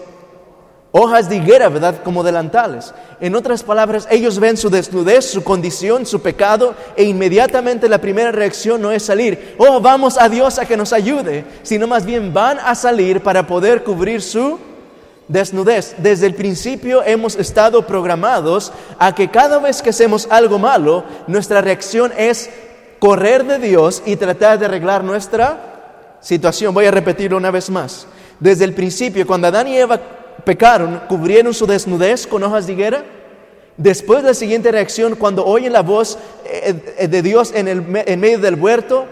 [0.93, 2.03] Hojas de higuera, ¿verdad?
[2.03, 2.93] Como delantales.
[3.21, 8.31] En otras palabras, ellos ven su desnudez, su condición, su pecado, e inmediatamente la primera
[8.31, 12.33] reacción no es salir, oh, vamos a Dios a que nos ayude, sino más bien
[12.33, 14.59] van a salir para poder cubrir su
[15.29, 15.95] desnudez.
[15.97, 21.61] Desde el principio hemos estado programados a que cada vez que hacemos algo malo, nuestra
[21.61, 22.49] reacción es
[22.99, 25.70] correr de Dios y tratar de arreglar nuestra
[26.21, 26.73] situación.
[26.73, 28.07] Voy a repetirlo una vez más.
[28.39, 29.99] Desde el principio, cuando Adán y Eva
[30.45, 33.05] pecaron, cubrieron su desnudez con hojas de higuera.
[33.77, 38.19] Después la siguiente reacción, cuando oyen la voz eh, eh, de Dios en, el, en
[38.19, 39.05] medio del huerto,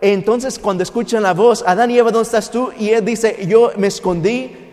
[0.00, 2.70] entonces cuando escuchan la voz, Adán y Eva, ¿dónde estás tú?
[2.78, 4.64] Y él dice, yo me escondí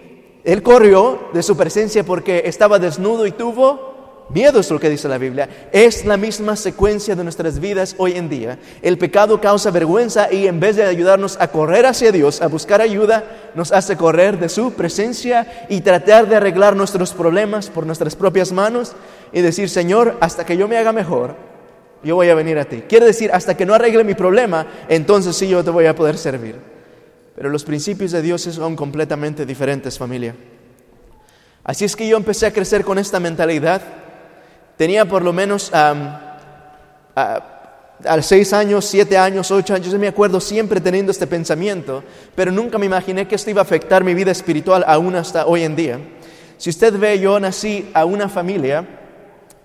[0.44, 3.91] él corrió de su presencia porque estaba desnudo y tuvo
[4.34, 5.48] miedo, es lo que dice la Biblia.
[5.72, 8.60] Es la misma secuencia de nuestras vidas hoy en día.
[8.82, 12.82] El pecado causa vergüenza y en vez de ayudarnos a correr hacia Dios, a buscar
[12.82, 13.24] ayuda,
[13.56, 18.52] nos hace correr de su presencia y tratar de arreglar nuestros problemas por nuestras propias
[18.52, 18.94] manos
[19.32, 21.36] y decir, Señor, hasta que yo me haga mejor,
[22.04, 22.84] yo voy a venir a ti.
[22.88, 26.18] Quiere decir, hasta que no arregle mi problema, entonces sí yo te voy a poder
[26.18, 26.56] servir.
[27.36, 30.36] Pero los principios de Dios son completamente diferentes, familia.
[31.64, 33.82] Así es que yo empecé a crecer con esta mentalidad.
[34.82, 36.18] Tenía por lo menos am,
[37.16, 37.40] ah,
[38.04, 42.04] a seis años, siete años, ocho años, yo me acuerdo siempre teniendo este pensamiento,
[42.34, 45.66] pero nunca me imaginé que esto iba a afectar mi vida espiritual aún hasta hoy
[45.66, 46.00] en día.
[46.58, 48.84] Si usted ve, yo nací a una familia,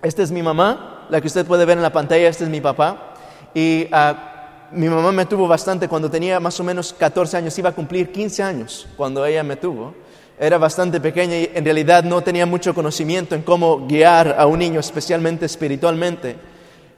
[0.03, 2.61] esta es mi mamá, la que usted puede ver en la pantalla, este es mi
[2.61, 3.15] papá,
[3.55, 7.69] y ah, mi mamá me tuvo bastante cuando tenía más o menos 14 años, iba
[7.69, 9.95] a cumplir 15 años cuando ella me tuvo.
[10.39, 14.59] Era bastante pequeña y en realidad no tenía mucho conocimiento en cómo guiar a un
[14.59, 16.35] niño, especialmente espiritualmente.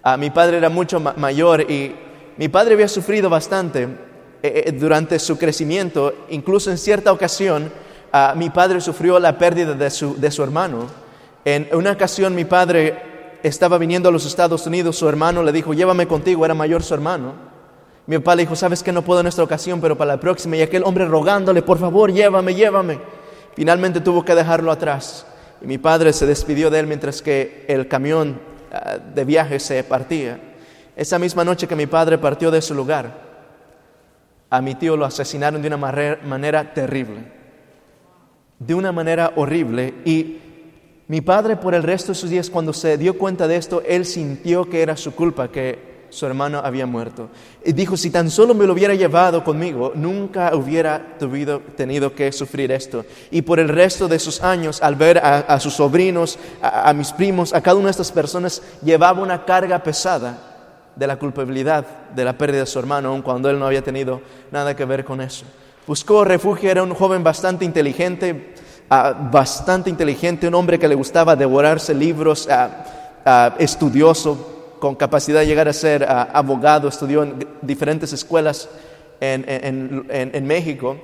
[0.04, 1.96] Ah, mi padre era mucho mayor y
[2.36, 3.84] mi padre había sufrido bastante
[4.44, 7.72] eh, eh, durante su crecimiento, incluso en cierta ocasión
[8.12, 10.88] ah, mi padre sufrió la pérdida de su, de su hermano.
[11.46, 15.74] En una ocasión mi padre estaba viniendo a los Estados Unidos, su hermano le dijo,
[15.74, 17.34] llévame contigo, era mayor su hermano.
[18.06, 20.58] Mi papá le dijo, sabes que no puedo en esta ocasión, pero para la próxima.
[20.58, 23.00] Y aquel hombre rogándole, por favor, llévame, llévame.
[23.60, 25.26] Finalmente tuvo que dejarlo atrás.
[25.62, 28.39] Y mi padre se despidió de él mientras que el camión
[28.72, 30.39] Ah, de viaje se partía.
[30.95, 33.30] Esa misma noche que mi padre partió de su lugar,
[34.49, 37.24] a mi tío lo asesinaron de una manera terrible,
[38.60, 39.95] de una manera horrible.
[40.05, 40.38] Y
[41.07, 44.05] mi padre por el resto de sus días, cuando se dio cuenta de esto, él
[44.05, 47.30] sintió que era su culpa, que su hermano había muerto.
[47.64, 51.18] Y dijo, si tan solo me lo hubiera llevado conmigo, nunca hubiera
[51.76, 53.05] tenido que sufrir esto.
[53.32, 57.53] Y por el resto de sus años, al ver a, sus sobrinos, a, mis primos,
[57.53, 60.38] a cada una de estas personas, llevaba una carga pesada
[60.95, 61.86] de la culpabilidad
[62.16, 65.05] de la pérdida de su hermano, aun cuando él no había tenido nada que ver
[65.05, 65.45] con eso.
[65.88, 68.53] Buscó refugio, era un joven bastante inteligente,
[68.89, 75.48] ah, bastante inteligente, un hombre que le gustaba devorarse libros, ah, estudioso, con capacidad de
[75.48, 78.70] llegar a ser ah, abogado, estudió en diferentes escuelas
[79.22, 80.98] en, México,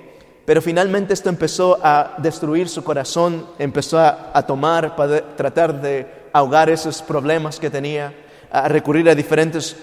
[0.46, 6.70] pero finalmente esto empezó a destruir su corazón, empezó a, tomar, para tratar de ahogar
[6.70, 8.14] esos problemas que tenía,
[8.52, 9.76] a recurrir a diferentes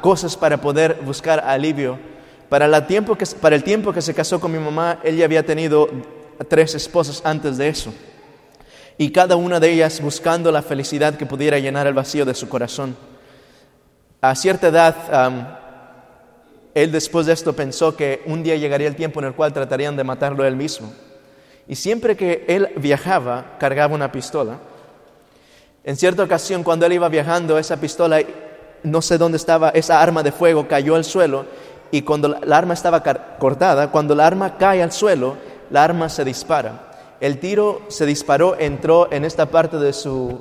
[0.00, 1.98] cosas para poder buscar alivio.
[2.48, 5.88] Para, tiempo que, para el tiempo que se casó con mi mamá, ella había tenido
[6.48, 7.92] tres esposas antes de eso.
[8.98, 12.48] Y cada una de ellas buscando la felicidad que pudiera llenar el vacío de su
[12.48, 12.96] corazón.
[14.20, 14.94] A cierta edad,
[16.74, 19.96] él después de esto pensó que un día llegaría el tiempo en el cual tratarían
[19.96, 20.92] de matarlo él mismo.
[21.66, 24.58] Y siempre que él viajaba, cargaba una pistola.
[25.84, 28.20] En cierta ocasión, cuando él iba viajando, esa pistola,
[28.82, 31.46] no sé dónde estaba, esa arma de fuego cayó al suelo
[31.90, 33.02] y cuando la arma estaba
[33.38, 35.36] cortada, cuando la arma cae al suelo,
[35.70, 37.16] la arma se dispara.
[37.20, 40.40] El tiro se disparó, entró en esta parte de su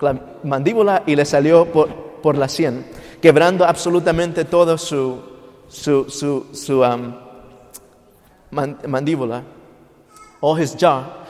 [0.00, 2.84] la mandíbula y le salió por, la sien,
[3.20, 5.20] quebrando absolutamente todo su,
[5.68, 6.06] su,
[6.52, 7.14] su, um,
[8.86, 9.42] mandíbula
[10.40, 11.20] o his jaw.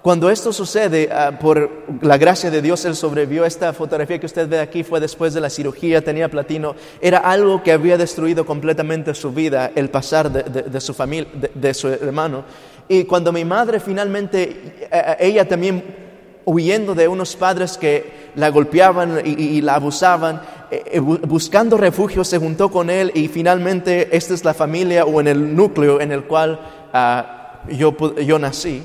[0.00, 1.70] Cuando esto sucede, ah, por
[2.02, 3.44] la gracia de Dios, él sobrevivió.
[3.44, 6.76] Esta fotografía que usted ve aquí fue después de la cirugía, tenía platino.
[7.00, 11.88] Era algo que había destruido completamente su vida, el pasar de, su familia, de, su
[11.88, 12.44] hermano.
[12.88, 16.07] Y cuando mi madre finalmente, eh, ella también
[16.48, 20.40] huyendo de unos padres que la golpeaban y, la abusaban,
[20.70, 25.20] eh, eh, buscando refugio, se juntó con él y finalmente esta es la familia o
[25.20, 26.58] en el núcleo en el cual
[26.92, 28.82] ah, yo, yo nací.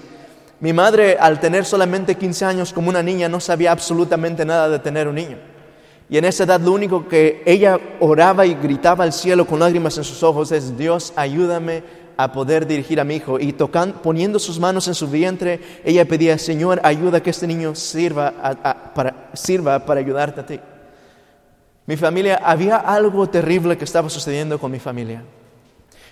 [0.60, 4.80] Mi madre, al tener solamente 15 años como una niña, no sabía absolutamente nada de
[4.80, 5.38] tener un niño.
[6.10, 9.98] Y en esa edad lo único que ella oraba y gritaba al cielo con lágrimas
[9.98, 11.84] en sus ojos es, Dios, ayúdame
[12.18, 13.40] a poder dirigir a mi hijo.
[13.40, 17.76] Y tocando, poniendo sus manos en su vientre, ella pedía, Señor, ayuda que este niño
[17.76, 18.34] sirva,
[18.94, 20.60] para, sirva para ayudarte a ti.
[21.86, 25.24] Mi familia, había algo terrible que estaba sucediendo con mi familia.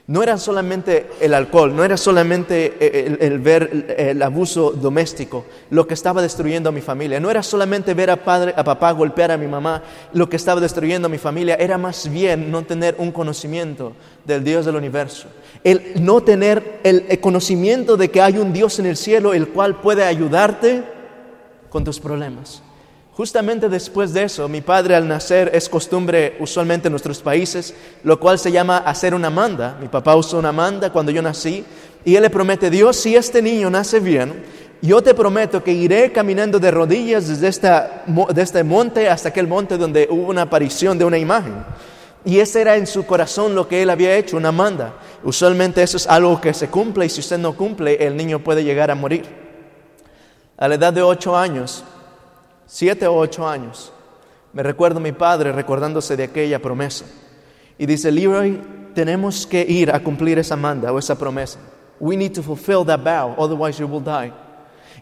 [0.07, 5.87] No era solamente el alcohol, no era solamente eh, el, ver el abuso doméstico lo
[5.87, 9.31] que estaba destruyendo a mi familia, no era solamente ver a, padre, a papá golpear
[9.31, 12.95] a mi mamá lo que estaba destruyendo a mi familia, era más bien no tener
[12.97, 13.93] un conocimiento
[14.25, 15.27] del Dios del universo,
[15.63, 19.79] el no tener el conocimiento de que hay un Dios en el cielo el cual
[19.79, 20.83] puede ayudarte
[21.69, 22.61] con tus problemas.
[23.13, 28.19] Justamente después de eso, mi padre al nacer es costumbre usualmente en nuestros países, lo
[28.19, 29.77] cual se llama hacer una manda.
[29.81, 31.65] Mi papá usó una manda cuando yo nací
[32.05, 34.43] y él le promete, Dios, si este niño nace bien,
[34.81, 38.05] yo te prometo que iré caminando de rodillas desde, esta,
[38.35, 41.53] este monte hasta aquel monte donde hubo una aparición de una imagen.
[42.23, 44.93] Y ese era en su corazón lo que él había hecho, una manda.
[45.23, 48.63] Usualmente eso es algo que se cumple y si usted no cumple, el niño puede
[48.63, 49.25] llegar a morir.
[50.57, 51.83] A la edad de ocho años,
[52.67, 53.91] siete o ocho años,
[54.53, 57.05] me recuerdo a mi padre recordándose de aquella promesa.
[57.79, 58.61] Y dice, Leroy,
[58.93, 61.57] tenemos que ir a cumplir esa manda o esa promesa.
[61.99, 64.31] We need to fulfill that vow, otherwise you will die.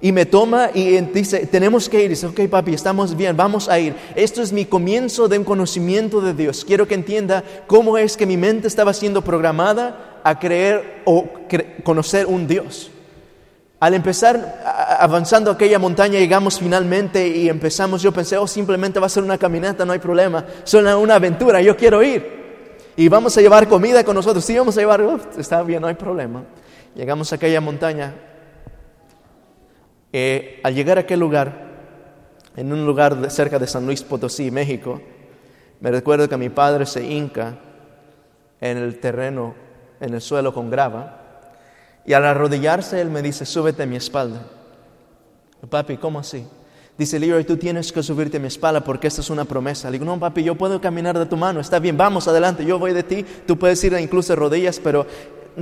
[0.01, 2.09] Y me toma y dice, tenemos que ir.
[2.09, 3.95] dice, ok papi, estamos bien, vamos a ir.
[4.15, 6.63] Esto es mi comienzo de un conocimiento de Dios.
[6.63, 11.27] Quiero que entienda cómo es que mi mente estaba siendo programada a creer o
[11.83, 12.91] conocer un Dios.
[13.81, 14.61] Al empezar
[14.99, 19.37] avanzando aquella montaña, llegamos finalmente y empezamos, yo pensé, oh, simplemente va a ser una
[19.37, 22.39] caminata, no hay problema, Solo una aventura, yo quiero ir.
[22.97, 25.01] Y vamos a llevar comida con nosotros, sí, vamos a llevar,
[25.37, 26.43] está bien, no hay problema.
[26.93, 28.13] Llegamos a aquella montaña.
[30.11, 31.69] Eh, al llegar a aquel lugar,
[32.55, 35.01] en un lugar cerca de San Luis Potosí, México,
[35.79, 37.57] me recuerdo que mi padre se hinca
[38.59, 39.55] en el terreno,
[40.01, 41.19] en el suelo con grava,
[42.05, 44.45] y al arrodillarse, él me dice, súbete a mi espalda.
[45.69, 46.45] Papi, ¿cómo así?
[46.97, 49.89] Dice, Leroy, tú tienes que subirte a mi espalda porque esta es una promesa.
[49.89, 51.61] Le digo, no, papi, yo puedo caminar de tu mano.
[51.61, 53.25] Está bien, vamos adelante, yo voy de ti.
[53.47, 55.07] Tú puedes ir incluso de rodillas, pero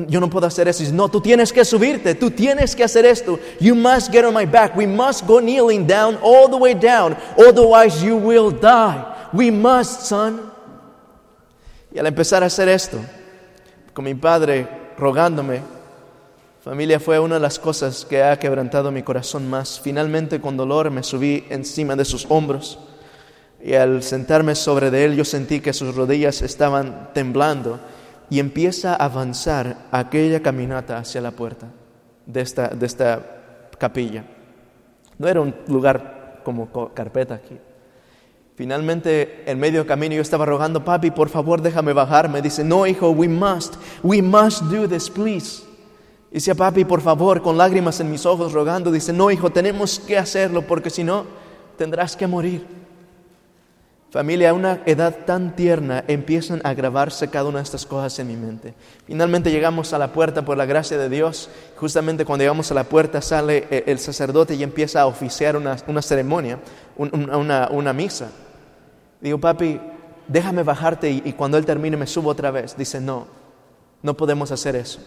[0.07, 0.83] yo no puedo hacer eso.
[0.93, 3.39] No, tú tienes que subirte, tú tienes que hacer esto.
[3.59, 4.75] You must get on my back.
[4.75, 7.15] We must go kneeling down, all the way down.
[7.37, 9.03] Otherwise you will die.
[9.33, 10.51] We must, son.
[11.93, 12.99] Y al empezar a hacer esto,
[13.93, 14.67] con mi padre
[14.97, 15.61] rogándome,
[16.67, 19.79] Familia fue una de las cosas que ha quebrantado mi corazón más.
[19.79, 22.77] Finalmente con dolor me subí encima de sus hombros
[23.63, 27.79] y al sentarme sobre de él yo sentí que sus rodillas estaban temblando
[28.29, 31.67] y empieza a avanzar aquella caminata hacia la puerta
[32.25, 33.21] de esta, de esta
[33.77, 34.25] capilla.
[35.17, 37.57] No era un lugar como carpeta aquí.
[38.55, 42.27] Finalmente, en medio camino, yo estaba rogando, papi, por favor, déjame bajar.
[42.27, 45.63] Me dice, no, hijo, we must, we must do this, please.
[46.31, 49.99] Y decía, papi, por favor, con lágrimas en mis ojos, rogando, dice, no, hijo, tenemos
[49.99, 51.25] que hacerlo porque si no,
[51.77, 52.76] tendrás que morir.
[54.17, 58.27] Familia, a una edad tan tierna empiezan a grabarse cada una de estas cosas en
[58.27, 58.73] mi mente.
[59.05, 61.51] Finalmente llegamos a la puerta por la gracia de Dios.
[61.75, 65.77] Justamente cuando llegamos a la puerta sale eh, el sacerdote y empieza a oficiar una,
[66.01, 66.57] ceremonia,
[66.97, 68.31] una, una, misa.
[69.21, 69.79] Digo, papi,
[70.27, 72.75] déjame bajarte y, y cuando él termine me subo otra vez.
[72.75, 73.27] Dice, no,
[74.01, 74.99] no podemos hacer eso.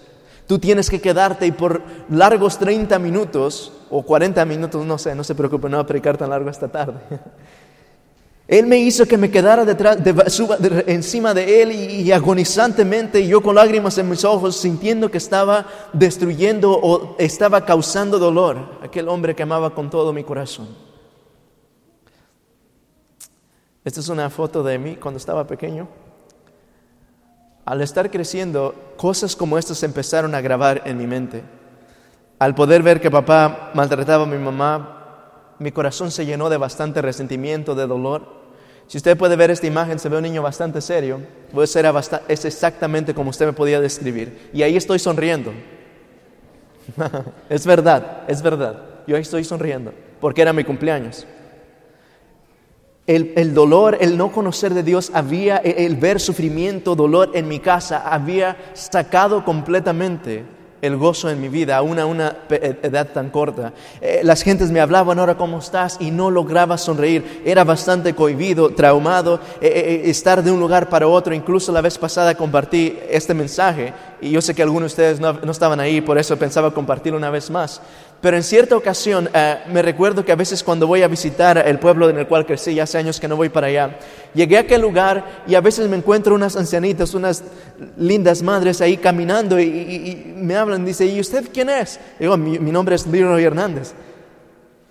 [0.46, 5.24] Tú tienes que quedarte y por largos 30 minutos o 40 minutos, no sé, no
[5.24, 7.00] se preocupe, no va a predicar tan largo esta tarde.
[8.50, 9.98] Él me hizo que me quedara detrás,
[10.88, 15.66] encima de él y, y, agonizantemente, yo con lágrimas en mis ojos, sintiendo que estaba
[15.92, 20.66] destruyendo o estaba causando dolor aquel hombre que amaba con todo mi corazón.
[23.84, 25.86] Esta es una foto de mí cuando estaba pequeño.
[27.64, 31.44] Al estar creciendo, cosas como estas empezaron a grabar en mi mente.
[32.40, 37.00] Al poder ver que papá maltrataba a mi mamá, mi corazón se llenó de bastante
[37.00, 38.39] resentimiento, de dolor.
[38.90, 41.20] Si usted puede ver esta imagen, se ve un niño bastante serio.
[42.26, 44.50] Es exactamente como usted me podía describir.
[44.52, 45.52] Y ahí estoy sonriendo.
[47.48, 48.82] es verdad, es verdad.
[49.06, 51.24] Yo ahí estoy sonriendo porque era mi cumpleaños
[53.16, 58.08] el, dolor, el no conocer de Dios, había, el ver sufrimiento, dolor en mi casa,
[58.08, 60.44] había sacado completamente
[60.82, 63.72] el gozo en mi vida, a una edad tan corta.
[64.00, 67.42] Eh, las gentes me hablaban, ahora cómo estás, y no lograba sonreír.
[67.44, 71.34] Era bastante cohibido, traumado, eh, eh, estar de un lugar para otro.
[71.34, 75.32] Incluso la vez pasada compartí este mensaje, y yo sé que algunos de ustedes no,
[75.32, 77.80] no estaban ahí, por eso pensaba compartirlo una vez más.
[78.20, 81.78] Pero en cierta ocasión eh, me recuerdo que a veces cuando voy a visitar el
[81.78, 83.98] pueblo en el cual crecí, hace años que no voy para allá,
[84.34, 87.42] llegué a aquel lugar y a veces me encuentro unas ancianitas, unas
[87.96, 91.98] lindas madres ahí caminando y, me hablan, dice, ¿y usted quién es?
[92.18, 93.92] digo, mi, nombre es Leroy Hernández.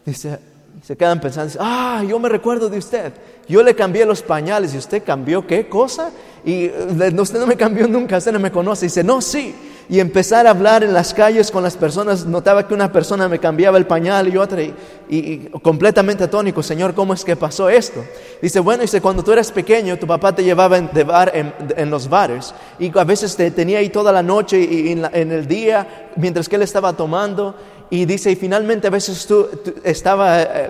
[0.05, 0.39] Dice,
[0.83, 3.13] se quedan pensando, ah, yo me recuerdo de usted.
[3.47, 6.09] Yo le cambié los pañales y usted cambió qué cosa?
[6.43, 8.87] Y eh, usted no me cambió nunca, usted no me conoce.
[8.87, 9.53] Dice, no, sí
[9.89, 13.39] y empezar a hablar en las calles con las personas, notaba que una persona me
[13.39, 18.05] cambiaba el pañal y otra, y, completamente atónico, Señor, ¿cómo es que pasó esto?
[18.39, 22.07] Dice, bueno, dice, cuando tú eras pequeño, tu papá te llevaba en, bar, en, los
[22.07, 26.47] bares, y a veces te tenía ahí toda la noche y, en, el día, mientras
[26.47, 27.55] que él estaba tomando,
[27.89, 29.47] y dice, y finalmente a veces tú,
[29.83, 30.69] estaba, eh,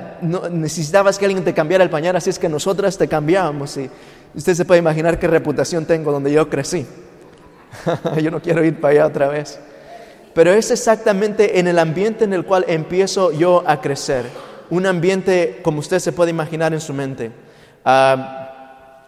[0.49, 3.89] necesitabas que alguien te cambiara el pañal, así es que nosotras te cambiábamos, y
[4.33, 6.85] usted se puede imaginar qué reputación tengo donde yo crecí.
[8.21, 9.59] yo no quiero ir para allá otra vez.
[10.33, 14.25] Pero es exactamente en el ambiente en el cual empiezo yo a crecer.
[14.69, 17.31] Un ambiente como usted se puede imaginar en su mente.
[17.83, 19.05] Ah,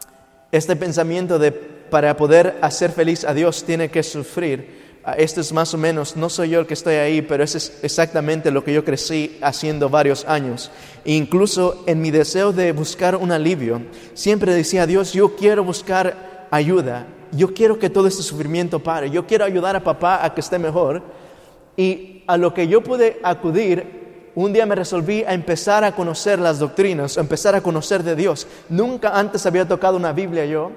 [0.51, 4.81] este pensamiento de para poder hacer feliz a Dios tiene que sufrir.
[5.03, 7.79] Ah, esto es más o menos, no soy yo el que estoy ahí, pero es
[7.83, 10.71] exactamente lo que yo crecí haciendo varios años.
[11.03, 13.81] E incluso en mi deseo de buscar un alivio,
[14.13, 19.25] siempre decía, Dios, yo quiero buscar ayuda yo quiero que todo este sufrimiento pare, yo
[19.25, 21.01] quiero ayudar a papá a que esté mejor.
[21.77, 24.01] Y a lo que yo pude acudir
[24.35, 28.15] un día me resolví a empezar a conocer las doctrinas, a empezar a conocer de
[28.15, 28.47] Dios.
[28.69, 30.71] Nunca antes había tocado una Biblia yo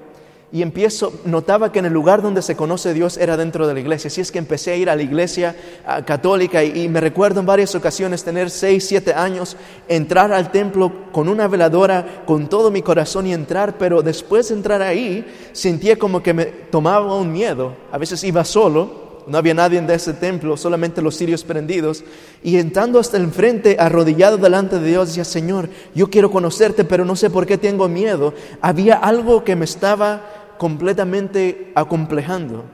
[0.55, 3.81] y empiezo, notaba que en el lugar donde se conoce Dios era dentro de la
[3.81, 4.07] iglesia.
[4.07, 5.53] Así es que empecé a ir a la iglesia
[5.85, 9.57] ah, católica y, me recuerdo en varias ocasiones tener seis, siete años,
[9.89, 14.55] entrar al templo con una veladora, con todo mi corazón y entrar, pero después de
[14.55, 17.75] entrar ahí sentía como que me tomaba un miedo.
[17.91, 22.03] A veces iba solo no había nadie en ese templo, solamente los cirios prendidos.
[22.43, 27.05] Y entrando hasta el frente, arrodillado delante de Dios, decía, Señor, yo quiero conocerte, pero
[27.05, 28.33] no sé por qué tengo miedo.
[28.61, 32.65] Había algo que me estaba completamente acomplejando,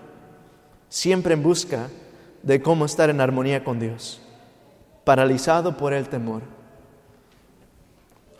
[0.89, 1.89] siempre en busca
[2.43, 4.21] de cómo estar en armonía con Dios,
[5.03, 6.41] paralizado por el temor.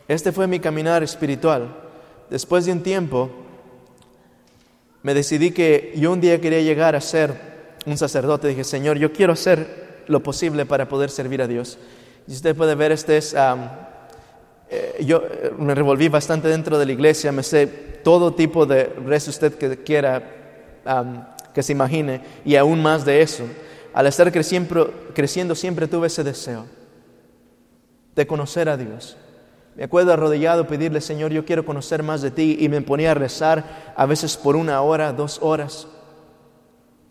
[0.08, 1.74] Este fue mi caminar espiritual.
[2.30, 3.30] Después de un tiempo,
[5.04, 7.52] me decidí que yo un día quería llegar a ser
[7.86, 11.78] un sacerdote, dije, Señor, yo quiero hacer lo posible para poder servir a Dios.
[12.28, 13.36] Y usted puede ver, este es,
[14.70, 18.86] eh, yo eh, me revolví bastante dentro de la iglesia, me sé todo tipo de
[18.86, 20.24] rezo usted que quiera,
[21.54, 23.44] que se imagine, y aún más de eso.
[23.94, 26.66] Al estar creciendo, creciendo siempre tuve ese deseo
[28.16, 29.18] de conocer a Dios.
[29.76, 33.16] Me acuerdo arrodillado pedirle, Señor, yo quiero conocer más de ti, y me ponía a
[33.16, 35.88] rezar a veces por una hora, dos horas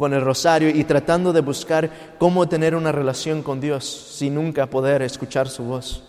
[0.00, 4.64] con el rosario y tratando de buscar cómo tener una relación con Dios sin nunca
[4.64, 6.02] poder escuchar su voz.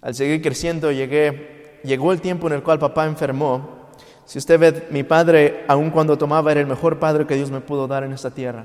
[0.00, 1.55] Al seguir creciendo llegué,
[1.86, 3.76] llegó el tiempo en el cual papá enfermó.
[4.24, 7.60] Si usted ve, mi padre, aun cuando tomaba, era el mejor padre que Dios me
[7.60, 8.64] pudo dar en esta tierra.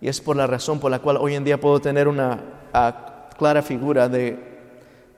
[0.00, 2.40] Y es por la razón por la cual hoy en día puedo tener una
[3.38, 4.38] clara figura de,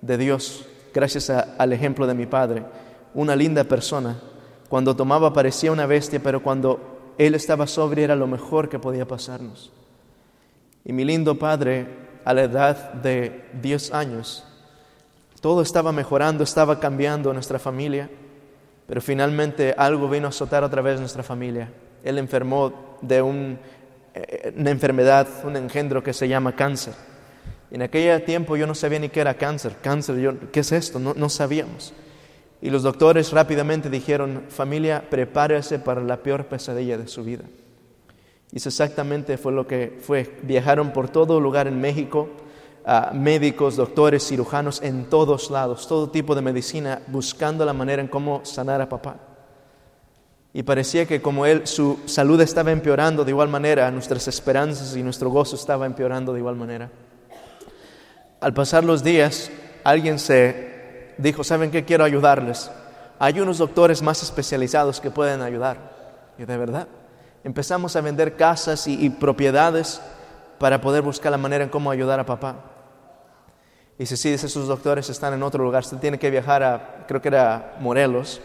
[0.00, 2.64] de Dios, gracias al ejemplo de mi padre.
[3.14, 4.18] Una linda persona.
[4.68, 9.06] Cuando tomaba parecía una bestia, pero cuando él estaba sobrio, era lo mejor que podía
[9.06, 9.72] pasarnos.
[10.84, 11.86] Y mi lindo padre,
[12.24, 14.44] a la edad de 10 años,
[15.46, 18.10] todo estaba mejorando, estaba cambiando nuestra familia,
[18.88, 21.70] pero finalmente algo vino a azotar otra vez nuestra familia.
[22.02, 26.94] Él enfermó de eh, una enfermedad, un engendro que se llama cáncer.
[27.70, 29.76] En aquel tiempo yo no sabía ni qué era cáncer.
[29.80, 30.98] Cáncer, yo, ¿qué es esto?
[30.98, 31.94] No, no sabíamos.
[32.60, 37.44] Y los doctores rápidamente dijeron, familia, prepárese para la peor pesadilla de su vida.
[38.50, 40.28] Y eso exactamente fue lo que fue.
[40.42, 42.30] Viajaron por todo lugar en México,
[43.12, 48.44] médicos, doctores, cirujanos, en todos lados, todo tipo de medicina, buscando la manera en cómo
[48.44, 49.16] sanar a papá.
[50.52, 55.02] Y parecía que como él, su salud estaba empeorando de igual manera, nuestras esperanzas y
[55.02, 56.90] nuestro gozo estaba empeorando de igual manera.
[58.40, 59.50] Al pasar los días,
[59.84, 61.84] alguien se dijo, ¿saben qué?
[61.84, 62.70] Quiero ayudarles.
[63.18, 65.76] Hay unos doctores más especializados que pueden ayudar.
[66.38, 66.86] Y de verdad,
[67.44, 70.00] empezamos a vender casas y, propiedades
[70.58, 72.75] para poder buscar la manera en cómo ayudar a papá.
[73.98, 77.22] Y si sí, esos doctores están en otro lugar, usted tiene que viajar a, creo
[77.22, 78.40] que era Morelos.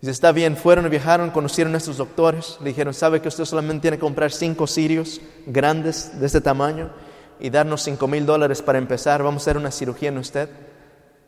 [0.00, 3.82] Dice, está bien, fueron, viajaron, conocieron a estos doctores, le dijeron, ¿sabe que usted solamente
[3.82, 6.90] tiene que comprar cinco sirios grandes de este tamaño
[7.40, 9.22] y darnos cinco mil dólares para empezar?
[9.22, 10.48] Vamos a hacer una cirugía en usted.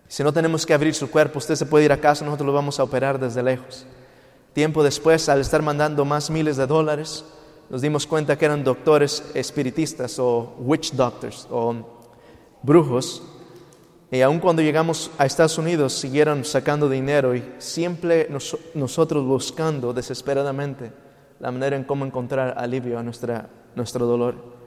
[0.08, 2.52] Si no tenemos que abrir su cuerpo, usted se puede ir a casa, nosotros lo
[2.52, 3.86] vamos a operar desde lejos.
[4.54, 7.24] Tiempo después, al estar mandando más miles de dólares,
[7.68, 11.99] nos dimos cuenta que eran doctores espiritistas o witch doctors o
[12.62, 13.22] brujos.
[14.10, 18.28] Y aun cuando llegamos a Estados Unidos, siguieron sacando dinero y siempre
[18.74, 20.92] nosotros buscando desesperadamente
[21.38, 24.60] la manera en cómo encontrar alivio a nuestra, nuestro dolor.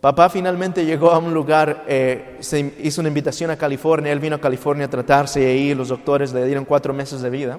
[0.00, 4.36] Papá finalmente llegó a un lugar, eh, se hizo una invitación a California, él vino
[4.36, 7.58] a California a tratarse y ahí los doctores le dieron cuatro meses de vida.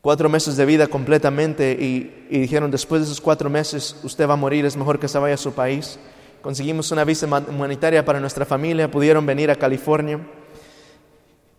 [0.00, 4.32] Cuatro meses de vida completamente y, y dijeron después de esos cuatro meses usted va
[4.32, 5.98] a morir, es mejor que se vaya a su país.
[6.42, 10.18] Conseguimos una visa humanitaria para nuestra familia, pudieron venir a California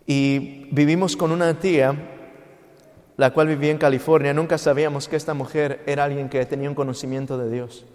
[0.06, 1.94] y vivimos con una tía,
[3.16, 4.34] la cual vivía en California.
[4.34, 7.86] Nunca sabíamos que esta mujer era alguien que tenía un conocimiento de Dios.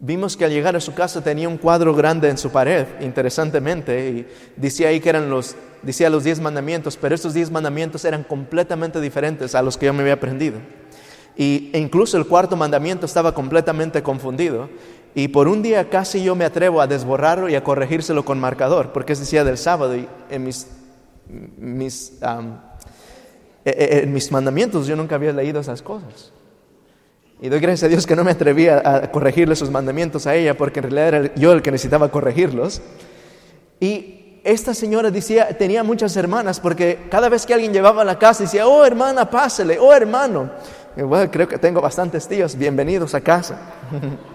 [0.00, 4.08] Vimos que al llegar a su casa tenía un cuadro grande en su pared, interesantemente,
[4.08, 8.24] y decía ahí que eran los, decía los diez mandamientos, pero estos diez mandamientos eran
[8.24, 10.58] completamente diferentes a los que yo me había aprendido.
[11.36, 14.68] Y, e incluso el cuarto mandamiento estaba completamente confundido.
[15.14, 18.92] Y por un día casi yo me atrevo a desborrarlo y a corregírselo con marcador,
[18.92, 20.66] porque es decía del sábado y en mis,
[21.56, 22.14] mis,
[23.64, 26.32] e, e, en mis mandamientos yo nunca había leído esas cosas.
[27.40, 30.56] Y doy gracias a Dios que no me atrevía a corregirle sus mandamientos a ella,
[30.56, 32.80] porque en realidad era yo el que necesitaba corregirlos.
[33.78, 38.18] Y esta señora decía, tenía muchas hermanas, porque cada vez que alguien llevaba a la
[38.18, 40.50] casa decía, oh hermana, pásele, oh hermano.
[40.96, 43.58] Y creo que tengo bastantes tíos, bienvenidos a casa.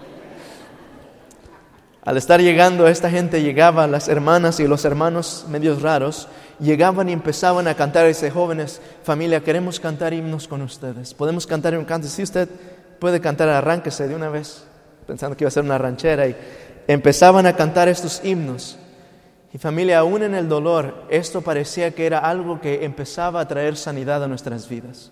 [2.04, 6.28] Al estar llegando, esta gente llegaba, las hermanas y los hermanos medios raros,
[6.58, 8.06] llegaban y empezaban a cantar.
[8.06, 11.12] Dice, jóvenes, familia, queremos cantar himnos con ustedes.
[11.12, 12.08] Podemos cantar un canto.
[12.08, 12.48] Si usted
[12.98, 14.64] puede cantar, arránquese de una vez,
[15.06, 16.26] pensando que iba a ser una ranchera.
[16.26, 16.36] Y
[16.86, 18.78] empezaban a cantar estos himnos.
[19.52, 23.76] Y familia, aún en el dolor, esto parecía que era algo que empezaba a traer
[23.76, 25.10] sanidad a nuestras vidas.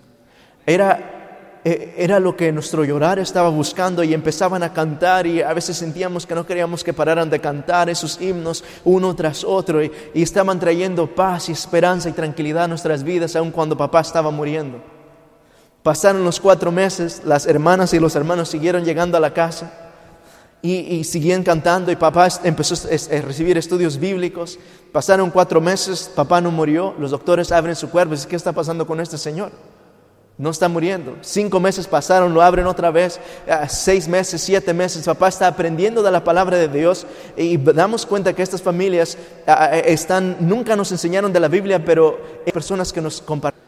[0.64, 1.27] Era,
[1.64, 6.26] era lo que nuestro llorar estaba buscando y empezaban a cantar y a veces sentíamos
[6.26, 10.60] que no queríamos que pararan de cantar esos himnos uno tras otro y, y estaban
[10.60, 14.80] trayendo paz y esperanza y tranquilidad a nuestras vidas aun cuando papá estaba muriendo.
[15.82, 19.72] Pasaron los cuatro meses, las hermanas y los hermanos siguieron llegando a la casa
[20.62, 24.58] y, y seguían cantando y papá empezó a a recibir estudios bíblicos.
[24.92, 28.52] Pasaron cuatro meses, papá no murió, los doctores abren su cuerpo y dicen, ¿qué está
[28.52, 29.50] pasando con este señor?
[30.38, 31.16] No está muriendo.
[31.20, 33.18] Cinco meses pasaron, lo abren otra vez.
[33.50, 35.04] Ah, seis meses, siete meses.
[35.04, 39.18] Papá está aprendiendo de la palabra de Dios y damos cuenta que estas familias
[39.48, 43.60] ah, ah, están, nunca nos enseñaron de la Biblia, pero hay personas que nos comparten.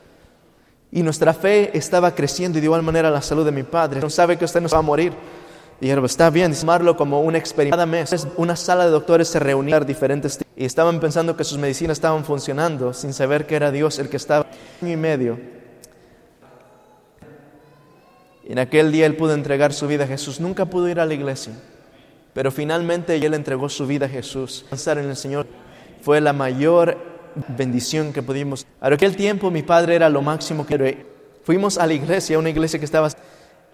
[0.92, 4.00] Y nuestra fe estaba creciendo y de igual manera la salud de mi padre.
[4.00, 5.12] No sabe que usted no va a morir.
[5.80, 7.76] Y dijeron, está bien, tomarlo como un experimento.
[7.76, 11.58] Cada mes una sala de doctores se reunía diferentes tipos, y estaban pensando que sus
[11.58, 14.46] medicinas estaban funcionando sin saber que era Dios el que estaba
[14.80, 15.59] año y medio.
[18.50, 20.40] En aquel día él pudo entregar su vida a Jesús.
[20.40, 21.52] Nunca pudo ir a la iglesia,
[22.34, 24.66] pero finalmente él entregó su vida a Jesús.
[24.68, 25.46] Pensar en el Señor
[26.02, 26.98] fue la mayor
[27.56, 28.66] bendición que pudimos.
[28.80, 31.06] A aquel tiempo mi padre era lo máximo que
[31.44, 33.08] fuimos a la iglesia, una iglesia que estaba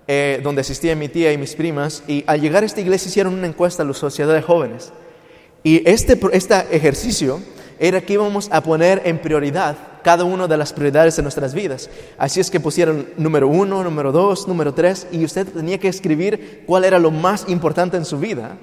[0.07, 3.33] eh, donde asistía mi tía y mis primas, y al llegar a esta iglesia hicieron
[3.33, 4.93] una encuesta a la sociedad de jóvenes.
[5.63, 7.41] Y este, este ejercicio
[7.79, 11.91] era que íbamos a poner en prioridad cada una de las prioridades de nuestras vidas.
[12.17, 16.63] Así es que pusieron número uno, número dos, número tres, y usted tenía que escribir
[16.67, 18.57] cuál era lo más importante en su vida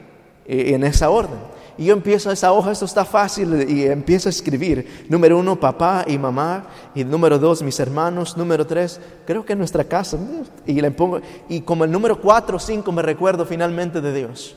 [0.45, 1.39] eh, en esa orden.
[1.77, 5.05] Y yo empiezo esa hoja, esto está fácil, y empiezo a escribir.
[5.09, 6.67] Número uno, papá y mamá.
[6.93, 8.37] Y número dos, mis hermanos.
[8.37, 10.17] Número tres, creo que nuestra casa.
[10.67, 14.55] Y le pongo, y como el número cuatro o cinco me recuerdo finalmente de Dios.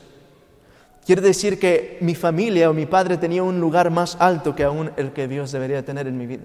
[1.06, 4.90] Quiere decir que mi familia o mi padre tenía un lugar más alto que aún
[4.96, 6.42] el que Dios debería tener en mi vida.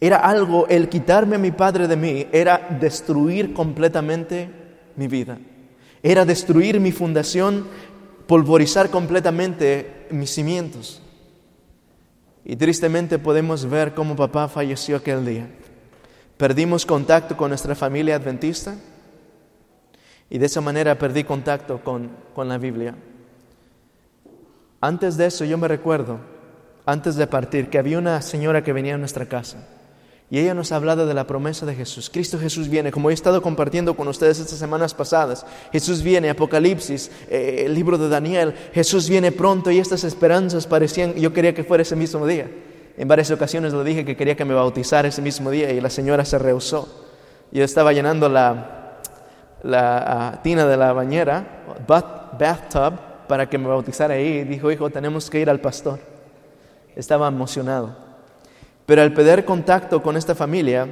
[0.00, 4.48] Era algo, el quitarme a mi padre de mí, era destruir completamente
[4.96, 5.38] mi vida.
[6.02, 7.66] Era destruir mi fundación,
[8.26, 11.02] polvorizar completamente mis cimientos.
[12.46, 15.46] Y tristemente podemos ver cómo papá falleció aquel día.
[16.38, 18.74] Perdimos contacto con nuestra familia adventista
[20.30, 22.94] y de esa manera perdí contacto con, con la Biblia.
[24.80, 26.18] Antes de eso yo me recuerdo,
[26.86, 29.58] antes de partir, que había una señora que venía a nuestra casa
[30.30, 32.08] y ella nos ha hablado de la promesa de Jesús.
[32.08, 35.44] Cristo Jesús viene, como he estado compartiendo con ustedes estas semanas pasadas.
[35.72, 38.54] Jesús viene, Apocalipsis, eh, el libro de Daniel.
[38.72, 42.48] Jesús viene pronto y estas esperanzas parecían, yo quería que fuera ese mismo día.
[42.96, 45.90] En varias ocasiones le dije que quería que me bautizara ese mismo día y la
[45.90, 47.06] señora se rehusó.
[47.50, 49.00] Yo estaba llenando la,
[49.64, 54.42] uh, tina de la bañera, bath, bathtub, para que me bautizara ahí.
[54.42, 56.00] Dijo, hijo, tenemos que ir al pastor.
[56.96, 57.96] Estaba emocionado.
[58.86, 60.88] Pero al perder contacto con esta familia,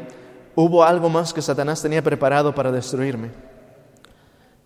[0.55, 3.31] hubo algo más que Satanás tenía preparado para destruirme.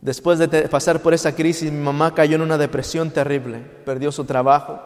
[0.02, 4.26] Después de pasar por esa crisis, mi mamá cayó en una depresión terrible, perdió su
[4.26, 4.78] trabajo.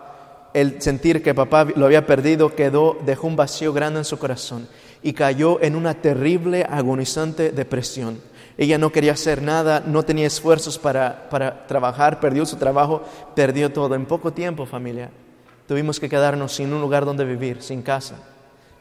[0.54, 4.68] El sentir que papá lo había perdido quedó, dejó un vacío grande en su corazón
[5.02, 8.20] y cayó en una terrible, agonizante depresión.
[8.58, 13.02] Ella no quería hacer nada, no tenía esfuerzos para, para trabajar, perdió su trabajo,
[13.34, 13.94] perdió todo.
[13.94, 15.10] En poco tiempo, familia,
[15.68, 18.16] tuvimos que quedarnos sin un lugar donde vivir, sin casa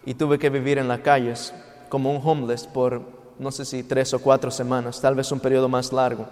[0.06, 1.54] y tuve que vivir en las calles
[1.90, 3.02] como un homeless por
[3.38, 6.26] no sé si tres o cuatro semanas, tal vez un periodo más largo.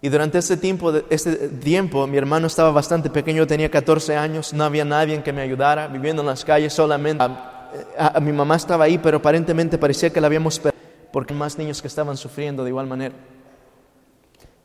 [0.00, 4.62] Y durante este tiempo, este tiempo mi hermano estaba bastante pequeño, tenía 14 años, no
[4.62, 7.24] había nadie que me ayudara, viviendo en las calles solamente.
[7.24, 10.77] A, a, a mi mamá estaba ahí, pero aparentemente parecía que la habíamos perdido,
[11.12, 13.14] porque más niños que estaban sufriendo de igual manera.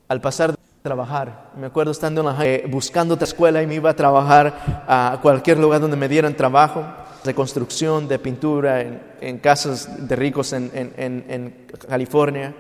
[0.07, 3.75] Al pasar de trabajar, me acuerdo estando en la, eh, buscando otra escuela y me
[3.75, 6.83] iba a trabajar a cualquier lugar donde me dieran trabajo
[7.23, 12.53] de construcción, de pintura, en, en casas de ricos en, en, en, California.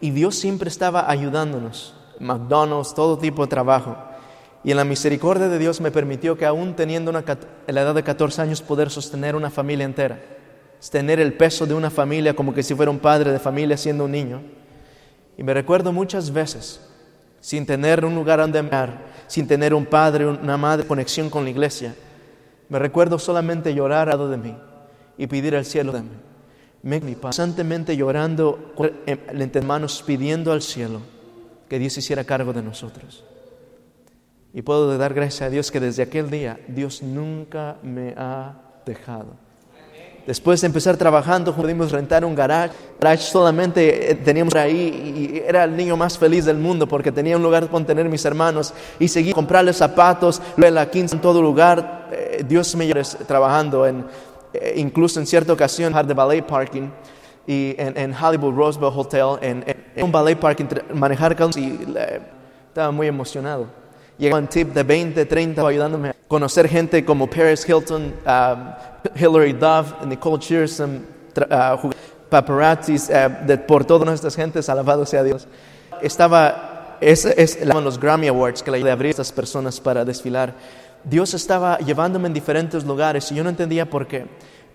[0.00, 3.96] Y Dios siempre estaba ayudándonos, McDonald's, todo tipo de trabajo.
[4.62, 7.24] Y en la misericordia de Dios me permitió que aún teniendo una,
[7.66, 10.20] la edad de 14 años poder sostener una familia entera,
[10.88, 14.04] tener el peso de una familia como que si fuera un padre de familia siendo
[14.06, 14.40] un niño.
[15.36, 16.80] Y me recuerdo muchas veces,
[17.40, 21.50] sin tener un lugar donde amar, sin tener un padre, una madre, conexión con la
[21.50, 21.94] iglesia,
[22.70, 24.56] me recuerdo solamente llorar al lado de mí
[25.18, 26.16] y pedir al cielo de mí.
[26.82, 28.72] Me constantemente llorando
[29.06, 31.00] entre manos pidiendo al cielo
[31.68, 33.24] que Dios hiciera cargo de nosotros.
[34.54, 38.54] Y puedo dar gracias a Dios que desde aquel día Dios nunca me ha
[38.86, 39.49] dejado.
[40.26, 42.74] Después de empezar trabajando, pudimos rentar un garage.
[43.00, 47.36] Garage solamente eh, teníamos ahí y era el niño más feliz del mundo porque tenía
[47.36, 52.08] un lugar donde tener mis hermanos y seguí comprarles zapatos, la 15 en todo lugar.
[52.12, 54.04] Eh, Dios me llevó trabajando en,
[54.52, 56.90] eh, incluso en cierta ocasión, de ballet parking
[57.46, 59.64] y en, Hollywood Roosevelt Hotel, en,
[60.02, 61.78] un ballet parking, manejar y
[62.68, 63.66] estaba muy emocionado.
[64.20, 68.72] Llegó un tip de 20, 30 ayudándome a conocer gente como Paris Hilton, um,
[69.14, 71.04] Hillary Duff, Nicole Shearson,
[71.36, 71.90] uh,
[72.28, 75.46] paparazzis, uh, por todas nuestras gentes, alabado sea Dios.
[76.02, 80.54] Estaba, es, es los Grammy Awards que le abrí a estas personas para desfilar.
[81.04, 84.26] Dios estaba llevándome en diferentes lugares y yo no entendía por qué,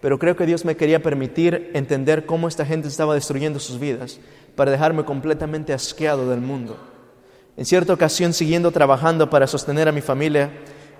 [0.02, 4.20] pero creo que Dios me quería permitir entender cómo esta gente estaba destruyendo sus vidas
[4.56, 6.78] para dejarme completamente asqueado del mundo.
[7.58, 10.52] En cierta ocasión, siguiendo trabajando para sostener a mi familia,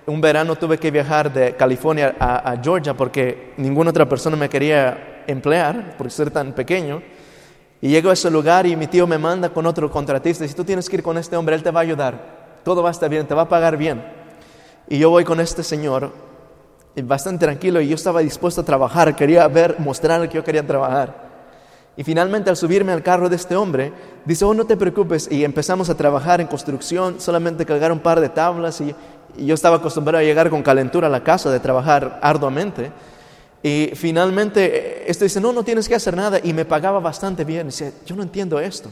[0.06, 5.22] un verano tuve que viajar de California a, Georgia porque ninguna otra persona me quería
[5.26, 7.02] emplear por ser tan pequeño.
[7.80, 10.56] Y llego a ese lugar y mi tío me manda con otro contratista y dice,
[10.56, 12.92] tú tienes que ir con este hombre, él te va a ayudar, todo va a
[12.92, 14.02] estar bien, te va a pagar bien.
[14.88, 16.10] Y yo voy con este señor,
[17.02, 21.25] bastante tranquilo, y yo estaba dispuesto a trabajar, quería ver, mostrar que yo quería trabajar.
[21.96, 23.92] Y finalmente al subirme al carro de este hombre,
[24.24, 25.28] dice, oh, no te preocupes.
[25.30, 28.94] Y empezamos a trabajar en construcción, solamente cargar un par de tablas y,
[29.38, 32.90] yo estaba acostumbrado a llegar con calentura a la casa, de trabajar arduamente.
[33.62, 36.40] Y finalmente esto dice, no, no tienes que hacer nada.
[36.42, 37.66] Y me pagaba bastante bien.
[37.66, 38.90] Dice, yo no entiendo esto.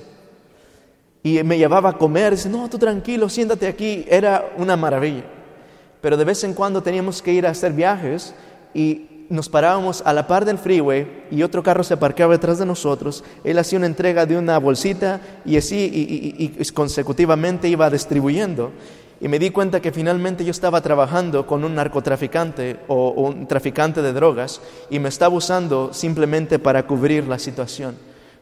[1.23, 2.33] Y me llevaba a comer.
[2.33, 4.05] Dice, no, tú tranquilo, siéntate aquí.
[4.09, 5.25] Era una maravilla.
[6.01, 8.35] Pero de vez en cuando teníamos que ir a hacer viajes
[8.75, 12.67] y nos parábamos a la par del freeway y otro carro se parqueaba detrás de
[12.67, 13.25] nosotros.
[13.43, 18.73] Él hacía una entrega de una bolsita y así y, consecutivamente iba distribuyendo.
[19.21, 24.03] Y me di cuenta que finalmente yo estaba trabajando con un narcotraficante o un traficante
[24.03, 24.61] de drogas
[24.91, 27.97] y me estaba usando simplemente para cubrir la situación.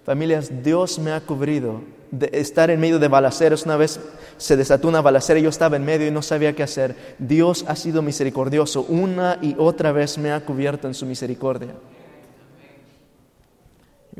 [0.04, 1.82] Familias, Dios me ha cubrido
[2.12, 3.64] de estar en medio de balaceras.
[3.64, 3.98] Una vez
[4.36, 6.94] se desató una balacera y yo estaba en medio y no sabía qué hacer.
[7.18, 8.82] Dios ha sido misericordioso.
[8.82, 11.74] Una y otra vez me ha cubierto en su misericordia.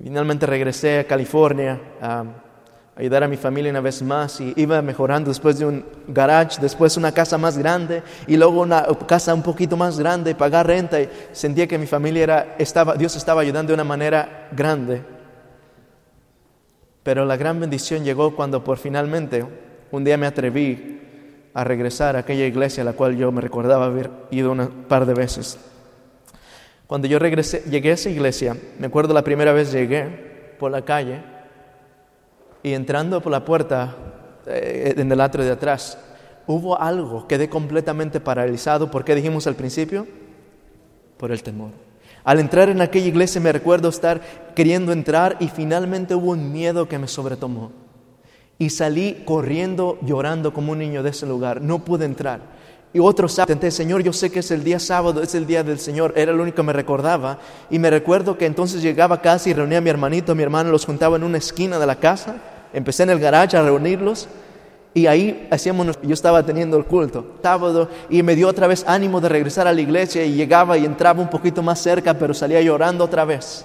[0.03, 2.25] finalmente regresé a California a
[2.97, 6.97] ayudar a mi familia una vez más y iba mejorando después de un garage, después
[6.97, 11.11] una casa más grande y luego una casa un poquito más grande, pagar renta y
[11.33, 15.22] sentía que mi familia era, estaba, Dios estaba ayudando de una manera grande.
[17.03, 19.45] Pero la gran bendición llegó cuando por finalmente
[19.91, 21.01] un día me atreví
[21.55, 25.07] a regresar a aquella iglesia a la cual yo me recordaba haber ido un par
[25.07, 25.59] de veces.
[26.87, 30.83] Cuando yo regresé, llegué a esa iglesia, me acuerdo la primera vez llegué por la
[30.83, 31.23] calle
[32.63, 33.97] y entrando por la puerta
[34.47, 35.99] eh, en el atrio de atrás,
[36.47, 38.91] hubo algo, quedé completamente paralizado.
[38.91, 40.07] ¿Por qué dijimos al principio?
[41.17, 41.71] Por el temor.
[42.25, 44.21] Al entrar en aquella iglesia me recuerdo estar
[44.55, 47.73] queriendo entrar y finalmente hubo un miedo que me sobretomó.
[48.59, 51.61] Y salí corriendo, llorando como un niño de ese lugar.
[51.61, 52.41] No pude entrar.
[52.95, 55.65] Y otro sábado intenté, Señor, yo sé que es el día sábado, es el día
[55.65, 56.13] del Señor.
[56.15, 57.39] Era lo único que me recordaba.
[57.71, 60.71] Y me recuerdo que entonces llegaba a casa y reunía a mi hermanito, mi hermano,
[60.71, 62.37] los juntaba en una esquina de la casa.
[62.73, 64.29] Empecé en el garage a reunirlos
[64.95, 69.21] y ahí hacíamos, yo estaba teniendo el culto, sábado, y me dio otra vez ánimo
[69.21, 72.61] de regresar a la iglesia y llegaba y entraba un poquito más cerca, pero salía
[72.61, 73.65] llorando otra vez.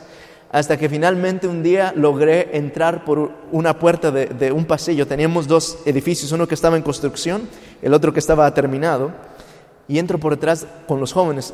[0.49, 5.05] Hasta que finalmente un día logré entrar por una puerta de, de un pasillo.
[5.05, 7.49] Teníamos dos edificios, uno que estaba en construcción,
[7.82, 9.11] el otro que estaba terminado.
[9.89, 11.53] Y entro por detrás con los jóvenes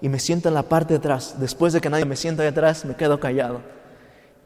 [0.00, 1.34] y me siento en la parte de atrás.
[1.38, 3.60] Después de que nadie me sienta ahí atrás, me quedo callado.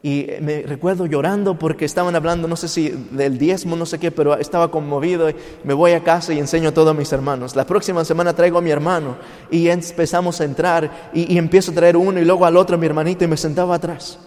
[0.04, 4.10] Y me recuerdo llorando porque estaban hablando, no sé si del diezmo, no sé qué,
[4.10, 5.30] pero estaba conmovido.
[5.30, 7.56] Y me voy a casa y enseño a todos mis hermanos.
[7.56, 9.16] La próxima semana traigo a mi hermano
[9.50, 13.24] y empezamos a entrar y, empiezo a traer uno y luego al otro mi hermanito
[13.24, 14.18] y me sentaba atrás.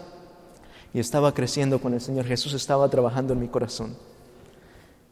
[0.92, 2.24] Y estaba creciendo con el Señor.
[2.24, 3.96] Jesús estaba trabajando en mi corazón.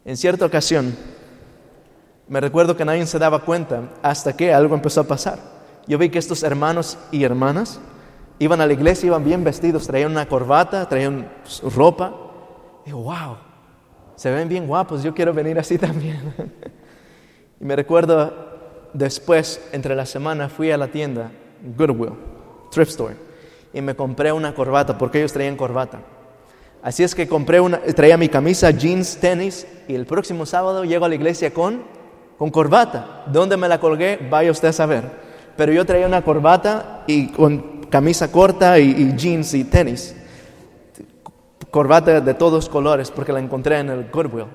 [0.03, 0.97] En cierta ocasión,
[2.27, 5.39] me recuerdo que nadie se daba cuenta hasta que algo empezó a pasar.
[5.87, 7.79] Yo vi que estos hermanos y hermanas
[8.39, 11.27] Iban a la iglesia, iban bien vestidos, traían una corbata, traían
[11.75, 12.13] ropa.
[12.85, 13.37] Digo, wow,
[14.15, 16.33] se ven bien guapos, yo quiero venir así también.
[17.59, 18.33] y me recuerdo
[18.93, 21.31] después, entre la semana, fui a la tienda,
[21.75, 22.13] Goodwill,
[22.71, 23.15] Thrift Store,
[23.73, 25.99] y me compré una corbata, porque ellos traían corbata.
[26.81, 31.05] Así es que compré una, traía mi camisa, jeans, tenis, y el próximo sábado llego
[31.05, 31.83] a la iglesia con,
[32.37, 33.23] con corbata.
[33.27, 34.19] ¿Dónde me la colgué?
[34.29, 35.03] Vaya usted a saber.
[35.57, 40.15] Pero yo traía una corbata y con camisa corta y, jeans y tenis.
[41.71, 44.45] Corbata de todos colores porque la encontré en el Goodwill.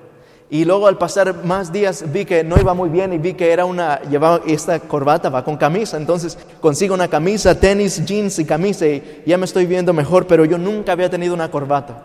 [0.49, 3.51] Y luego al pasar más días vi que no iba muy bien y vi que
[3.51, 5.97] era una, llevaba esta corbata, va con camisa.
[5.97, 10.45] Entonces consigo una camisa, tenis, jeans y camisa y ya me estoy viendo mejor, pero
[10.45, 12.03] yo nunca había tenido una corbata.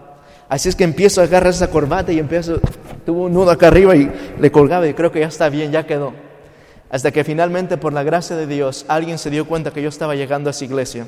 [0.49, 2.59] Así es que empiezo a agarrar esa corbata y empiezo,
[3.05, 5.87] tuvo un nudo acá arriba y le colgaba y creo que ya está bien, ya
[5.87, 6.28] quedó.
[6.91, 10.15] Hasta que finalmente, por la gracia de Dios, alguien se dio cuenta que yo estaba
[10.15, 11.07] llegando a esa iglesia.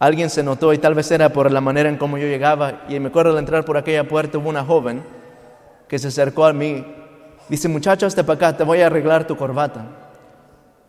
[0.00, 2.82] Alguien se notó y tal vez era por la manera en cómo yo llegaba.
[2.88, 5.04] Y me acuerdo de entrar por aquella puerta, hubo una joven
[5.86, 6.84] que se acercó a mí.
[7.48, 9.86] Dice, muchacho, hasta para acá, te voy a arreglar tu corbata.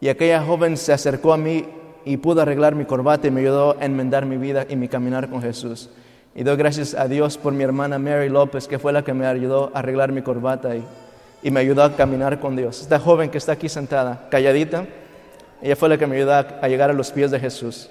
[0.01, 1.67] Y aquella joven se acercó a mí
[2.05, 5.29] y pudo arreglar mi corbata y me ayudó a enmendar mi vida y mi caminar
[5.29, 5.91] con Jesús.
[6.33, 9.27] Y doy gracias a Dios por mi hermana Mary López, que fue la que me
[9.27, 10.83] ayudó a arreglar mi corbata y,
[11.43, 12.81] y me ayudó a caminar con Dios.
[12.81, 14.85] Esta joven que está aquí sentada, calladita,
[15.61, 17.89] ella fue la que me ayudó a llegar a los pies de Jesús.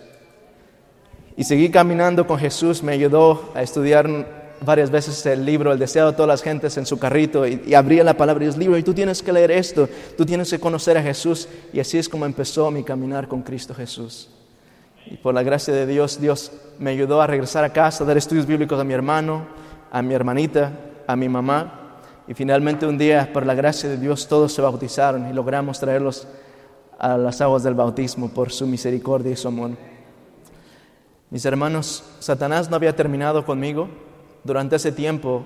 [1.37, 4.07] Y seguí caminando con Jesús, me ayudó a estudiar
[4.65, 8.05] varias veces el libro El deseo de todas las gentes en su carrito y, abría
[8.05, 10.97] la palabra de Dios, libro, y tú tienes que leer esto, tú tienes que conocer
[10.99, 11.49] a Jesús.
[11.73, 14.29] Y así es como empezó mi caminar con Cristo Jesús.
[15.07, 18.17] Y por la gracia de Dios, Dios me ayudó a regresar a casa, a dar
[18.17, 19.47] estudios bíblicos a mi hermano,
[19.91, 20.73] a mi hermanita,
[21.07, 21.82] a mi mamá.
[22.33, 26.27] Y finalmente un día, por la gracia de Dios, todos se bautizaron y logramos traerlos
[26.99, 29.73] a las aguas del bautismo por su misericordia y su amor.
[31.29, 33.91] Mis hermanos, Satanás no había terminado conmigo.
[34.45, 35.45] Durante ese tiempo,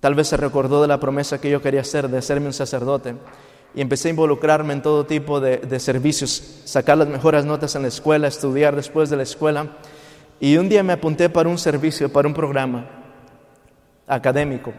[0.00, 3.14] tal vez se recordó de la promesa que yo quería hacer de serme un sacerdote
[3.74, 7.88] y empecé a involucrarme en todo tipo de, servicios, sacar las mejores notas en la
[7.88, 9.68] escuela, estudiar después de la escuela.
[10.38, 12.86] Y un día me apunté para un servicio, para un programa
[14.06, 14.74] académico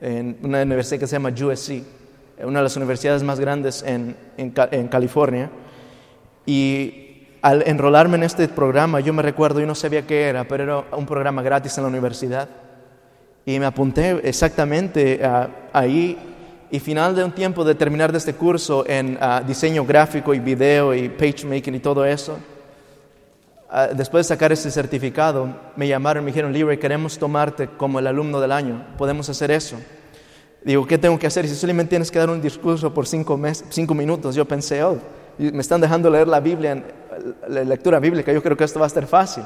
[0.00, 1.82] en una universidad que se llama USC,
[2.42, 5.50] una de las universidades más grandes en, en California.
[6.46, 7.10] Y
[7.42, 10.96] al enrolarme en este programa, yo me recuerdo, y no sabía qué era, pero era
[10.96, 12.48] un programa gratis en la universidad.
[13.46, 16.18] Y me apunté exactamente ah, ahí.
[16.70, 20.38] Y final de un tiempo de terminar de este curso en ah, diseño gráfico y
[20.38, 22.38] video y page making y todo eso,
[23.70, 27.98] ah, después de sacar ese certificado, me llamaron y me dijeron, Libre, queremos tomarte como
[27.98, 28.86] el alumno del año.
[28.96, 29.76] ¿Podemos hacer eso?
[30.62, 31.44] Digo, ¿qué tengo que hacer?
[31.44, 34.84] Y si solamente tienes que dar un discurso por cinco, mes, cinco minutos, yo pensé,
[34.84, 34.98] oh,
[35.38, 36.82] me están dejando leer la Biblia,
[37.48, 39.44] la lectura bíblica, yo creo que esto va a estar fácil.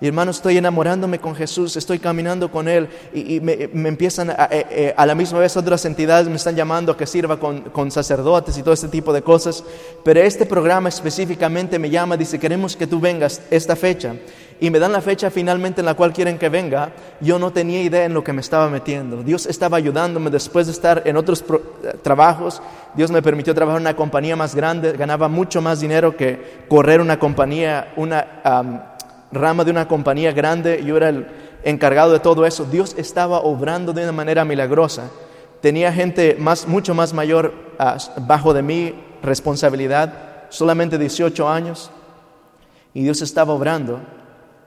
[0.00, 4.66] Y hermano, estoy enamorándome con Jesús, estoy caminando con Él y, me, empiezan a, eh,
[4.70, 7.90] eh, a, la misma vez otras entidades me están llamando a que sirva con, con,
[7.90, 9.62] sacerdotes y todo este tipo de cosas.
[10.02, 14.14] Pero este programa específicamente me llama, dice, queremos que tú vengas esta fecha
[14.60, 17.82] y me dan la fecha finalmente en la cual quieren que venga, yo no tenía
[17.82, 19.22] idea en lo que me estaba metiendo.
[19.22, 22.62] Dios estaba ayudándome después de estar en otros eh, trabajos.
[22.94, 27.00] Dios me permitió trabajar en una compañía más grande, ganaba mucho más dinero que correr
[27.00, 28.89] una compañía, una
[29.32, 30.82] rama de una compañía grande.
[30.84, 31.26] Yo era el
[31.64, 32.64] encargado de todo eso.
[32.64, 35.10] Dios estaba obrando de una manera milagrosa.
[35.60, 41.90] Tenía gente más, mucho más mayor ah, bajo de mi responsabilidad, solamente 18 años,
[42.94, 44.00] y Dios estaba obrando.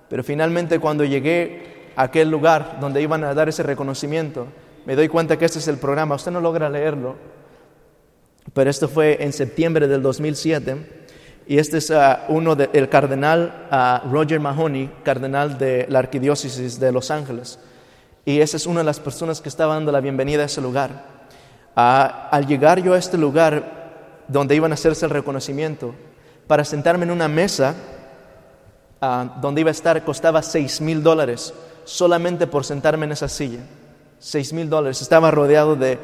[0.10, 4.48] Pero finalmente cuando llegué a aquel lugar donde iban a dar ese reconocimiento,
[4.86, 6.16] me doy cuenta que este es el programa.
[6.16, 7.16] Usted no logra leerlo,
[8.54, 11.03] pero esto fue en septiembre del 2007.
[11.46, 16.92] Y este es ah, uno del cardenal ah, Roger Mahoney, cardenal de la arquidiócesis de
[16.92, 17.60] Los Ángeles.
[18.26, 21.04] Y esa es una de las personas que estaba dando la bienvenida a ese lugar.
[21.76, 23.84] Ah, al llegar yo a este lugar
[24.28, 25.94] donde iban a hacerse el reconocimiento,
[26.48, 27.74] para sentarme en una mesa
[29.42, 33.60] donde iba a estar costaba seis mil dólares solamente por sentarme en esa silla.
[34.20, 35.02] Seis mil dólares.
[35.02, 36.00] Estaba rodeado de,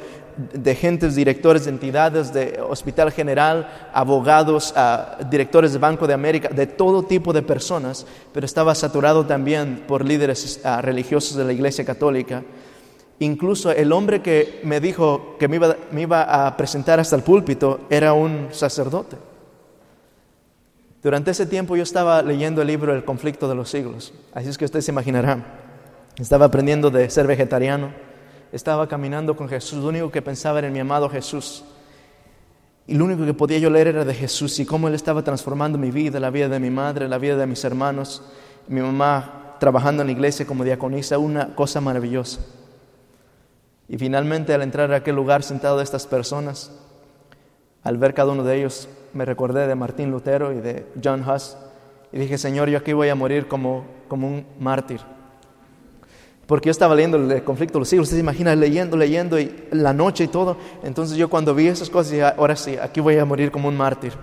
[0.53, 6.49] de, gentes, directores de entidades, de Hospital General, abogados, ah, directores de Banco de América,
[6.49, 11.53] de todo tipo de personas, pero estaba saturado también por líderes ah, religiosos de la
[11.53, 12.43] Iglesia Católica.
[13.19, 17.23] Incluso el hombre que me dijo que me iba, me iba a presentar hasta el
[17.23, 19.17] púlpito era un sacerdote.
[21.03, 24.57] Durante ese tiempo yo estaba leyendo el libro El conflicto de los siglos, así es
[24.57, 25.59] que usted se imaginará.
[26.17, 27.93] Estaba aprendiendo de ser vegetariano,
[28.51, 31.63] estaba caminando con Jesús, lo único que pensaba era en mi amado Jesús.
[32.87, 35.77] Y lo único que podía yo leer era de Jesús y cómo Él estaba transformando
[35.77, 38.23] mi vida, la vida de mi madre, la vida de mis hermanos,
[38.67, 42.41] mi mamá trabajando en la iglesia como diaconisa, una cosa maravillosa.
[43.87, 46.71] Y finalmente al entrar a aquel lugar sentado de estas personas,
[47.83, 51.57] al ver cada uno de ellos, me recordé de Martín Lutero y de John Huss
[52.11, 55.01] y dije, Señor, yo aquí voy a morir como, como un mártir.
[56.49, 59.93] Porque yo estaba leyendo el conflicto de los siglos, se imagina leyendo, leyendo y la
[59.93, 60.57] noche y todo.
[60.81, 63.77] Entonces yo cuando vi esas cosas dije, ahora sí, aquí voy a morir como un
[63.77, 64.13] mártir.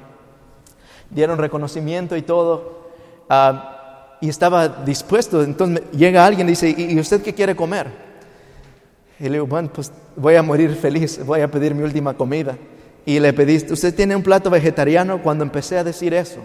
[1.08, 2.88] Dieron reconocimiento y todo.
[3.30, 5.40] Ah, y estaba dispuesto.
[5.40, 7.86] Entonces llega alguien y dice, ¿y usted qué quiere comer?
[9.20, 12.58] Y le digo, bueno, pues voy a morir feliz, voy a pedir mi última comida.
[13.04, 15.22] Y le pedí, ¿usted tiene un plato vegetariano?
[15.22, 16.40] Cuando empecé a decir eso,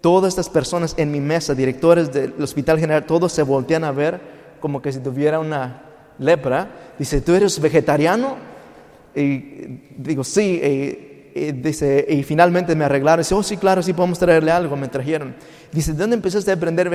[0.00, 4.43] todas estas personas en mi mesa, directores del Hospital General, todos se voltean a ver
[4.64, 5.82] como que si tuviera una
[6.18, 6.94] lepra.
[6.98, 8.38] Dice, ¿tú eres vegetariano?
[9.14, 10.58] Y digo, sí.
[11.34, 13.20] Y, y dice, y finalmente me arreglaron.
[13.20, 14.74] Dice, oh, sí, claro, sí podemos traerle algo.
[14.74, 15.34] Me trajeron.
[15.70, 16.88] Dice, ¿de dónde empezaste a aprender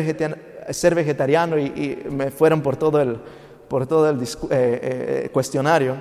[0.67, 1.59] a ser vegetariano?
[1.59, 3.19] Y, y, me fueron por todo el,
[3.67, 5.95] por todo el eh, eh, cuestionario.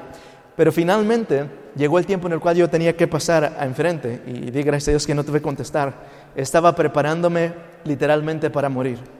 [0.57, 1.45] Pero finalmente
[1.77, 4.89] llegó el tiempo en el cual yo tenía que pasar a enfrente y di gracias
[4.89, 5.93] a Dios que no tuve que contestar.
[6.35, 7.53] Estaba preparándome
[7.85, 9.18] literalmente para morir.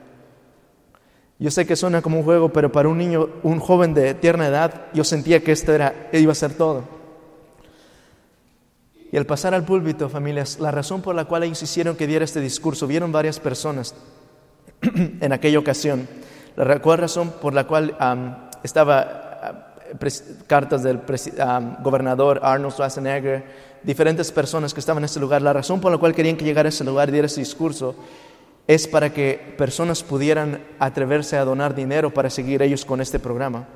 [1.41, 4.49] Yo sé que suena como un juego, pero para un niño, un joven de tierna
[4.49, 6.83] edad, yo sentía que esto era, iba a ser todo.
[9.13, 12.25] Y al pasar al púlpito, familias, la razón por la cual ellos hicieron que diera
[12.25, 13.95] este discurso, vieron varias personas
[14.83, 16.09] en aquella ocasión.
[16.57, 17.97] La razón por la cual
[18.65, 19.77] estaba
[20.49, 21.01] cartas del
[21.83, 23.45] gobernador Arnold Schwarzenegger,
[23.85, 25.41] diferentes personas que estaban en ese lugar.
[25.41, 27.95] La razón por la cual querían que llegara a ese lugar y diera ese discurso
[28.69, 33.67] es para que personas pudieran atreverse a donar dinero para seguir ellos con este programa.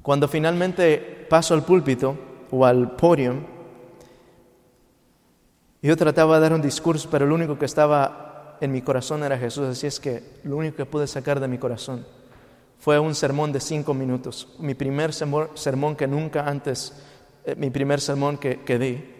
[0.00, 2.16] cuando finalmente paso al púlpito
[2.52, 3.34] o al podio,
[5.82, 9.36] yo trataba de dar un discurso, pero lo único que estaba en mi corazón era
[9.36, 9.66] Jesús.
[9.66, 12.06] Así es que lo único que pude sacar de mi corazón
[12.78, 16.92] fue un sermón de cinco minutos, mi primer sermón que nunca antes,
[17.44, 19.14] eh, mi primer sermón que, que di.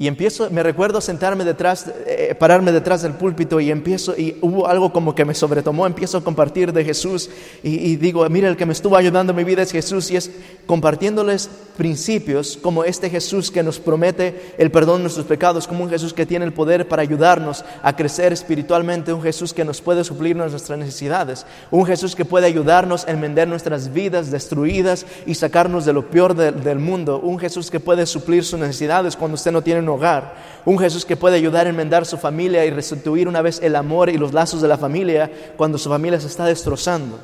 [0.00, 4.68] Y empiezo, me recuerdo sentarme detrás, eh, pararme detrás del púlpito y empiezo, y hubo
[4.68, 7.28] algo como que me sobretomó, empiezo a compartir de Jesús
[7.64, 10.30] y, digo, mira, el que me estuvo ayudando en mi vida es Jesús y es
[10.66, 15.90] compartiéndoles principios como este Jesús que nos promete el perdón de nuestros pecados, como un
[15.90, 20.04] Jesús que tiene el poder para ayudarnos a crecer espiritualmente, un Jesús que nos puede
[20.04, 25.84] suplir nuestras necesidades, un Jesús que puede ayudarnos a enmendar nuestras vidas destruidas y sacarnos
[25.84, 29.62] de lo peor del mundo, un Jesús que puede suplir sus necesidades cuando usted no
[29.62, 30.34] tiene hogar,
[30.64, 34.10] un Jesús que puede ayudar a enmendar su familia y restituir una vez el amor
[34.10, 37.18] y los lazos de la familia cuando su familia se está destrozando.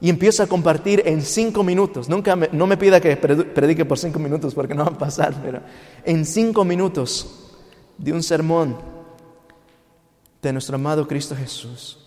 [0.00, 4.18] Y empiezo a compartir en cinco minutos, nunca no me pida que predique por cinco
[4.18, 5.60] minutos porque no va a pasar, pero
[6.04, 7.52] en cinco minutos
[7.96, 8.76] de un sermón
[10.42, 11.98] de nuestro amado Cristo Jesús.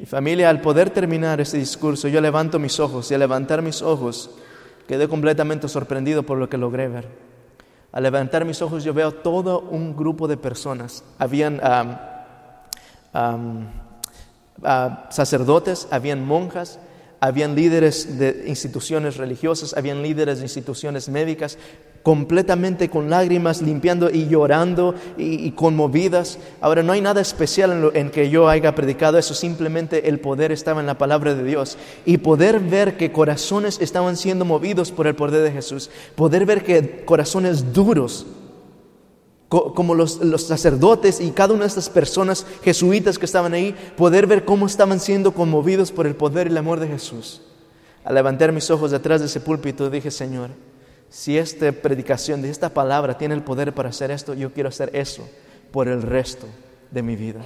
[0.00, 3.82] Y familia, al poder terminar ese discurso, yo levanto mis ojos y al levantar mis
[3.82, 4.30] ojos
[4.88, 7.31] quedé completamente sorprendido por lo que logré ver.
[7.92, 11.04] Al levantar mis ojos yo veo todo un grupo de personas.
[11.18, 11.60] Habían
[15.10, 16.78] sacerdotes, habían monjas,
[17.20, 21.58] habían líderes de instituciones religiosas, habían líderes de instituciones médicas,
[22.02, 26.38] completamente con lágrimas, limpiando y llorando y, conmovidas.
[26.60, 30.52] Ahora, no hay nada especial en, en, que yo haya predicado eso, simplemente el poder
[30.52, 31.78] estaba en la palabra de Dios.
[32.04, 36.64] Y poder ver que corazones estaban siendo movidos por el poder de Jesús, poder ver
[36.64, 38.26] que corazones duros
[39.74, 44.46] como los, sacerdotes y cada una de estas personas jesuitas que estaban ahí, poder ver
[44.46, 47.42] cómo estaban siendo conmovidos por el poder y el amor de Jesús.
[48.02, 50.50] Al levantar mis ojos detrás de ese púlpito dije, Señor,
[51.12, 54.88] si esta predicación, de esta palabra tiene el poder para hacer esto, yo quiero hacer
[54.94, 55.28] eso
[55.70, 56.46] por el resto
[56.90, 57.42] de mi vida.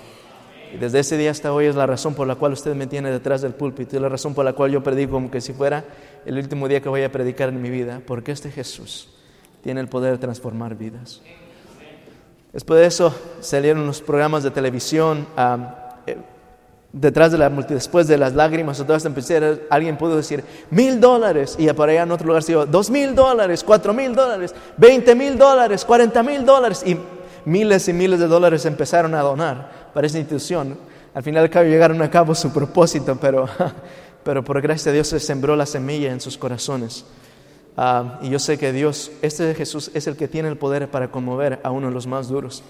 [0.73, 3.11] Y desde ese día hasta hoy es la razón por la cual usted me tiene
[3.11, 5.85] detrás del púlpito y la razón por la cual yo predico como que si fuera
[6.25, 9.09] el último día que voy a predicar en mi vida, porque este Jesús
[9.65, 11.21] tiene el poder de transformar vidas.
[12.53, 15.27] Después de eso salieron los programas de televisión.
[16.07, 16.17] Eh,
[16.99, 19.09] detrás de la después de las lágrimas o toda esta
[19.69, 23.93] alguien pudo decir mil dólares y allá en otro lugar se dos mil dólares, cuatro
[23.93, 26.97] mil dólares, veinte mil dólares, cuarenta mil dólares y
[27.45, 30.77] miles y miles de dólares empezaron a donar para esa institución.
[31.15, 33.47] Al final llegaron a cabo su propósito, pero,
[34.25, 37.05] pero por gracia de Dios se sembró la semilla en sus corazones.
[37.77, 41.11] Ah, y yo sé que Dios, este Jesús es el que tiene el poder para
[41.11, 42.63] conmover a uno de los más duros.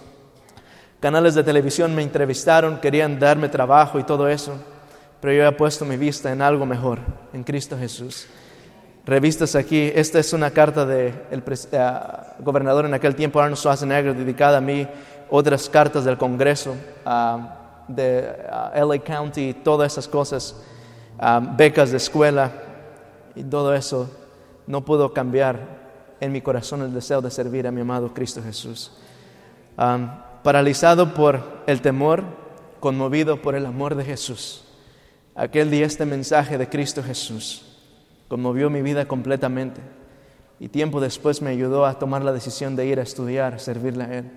[1.01, 4.55] Canales de televisión me entrevistaron, querían darme trabajo y todo eso,
[5.21, 7.01] pero yo he puesto mi vista en algo mejor,
[7.33, 8.27] en Cristo Jesús.
[9.05, 11.91] Revistas aquí, esta es una carta del eh,
[12.41, 14.89] gobernador en aquel tiempo, Arnold Schwarzenegger, dedicada a mí,
[15.31, 16.75] otras cartas del Congreso,
[17.05, 20.57] ah, de ah, LA County, todas esas cosas,
[21.57, 22.51] becas de escuela
[23.35, 24.11] y todo eso
[24.67, 25.61] no puedo cambiar
[26.21, 28.93] en mi corazón el deseo de servir a mi amado Cristo Jesús.
[30.47, 32.23] Paralizado por el temor,
[32.79, 34.63] conmovido por el amor de Jesús.
[35.35, 37.65] Aquel día este mensaje de Cristo Jesús
[38.29, 39.81] conmovió mi vida completamente
[40.61, 44.19] y tiempo después me ayudó a tomar la decisión de ir a estudiar, servirle a
[44.19, 44.31] Él.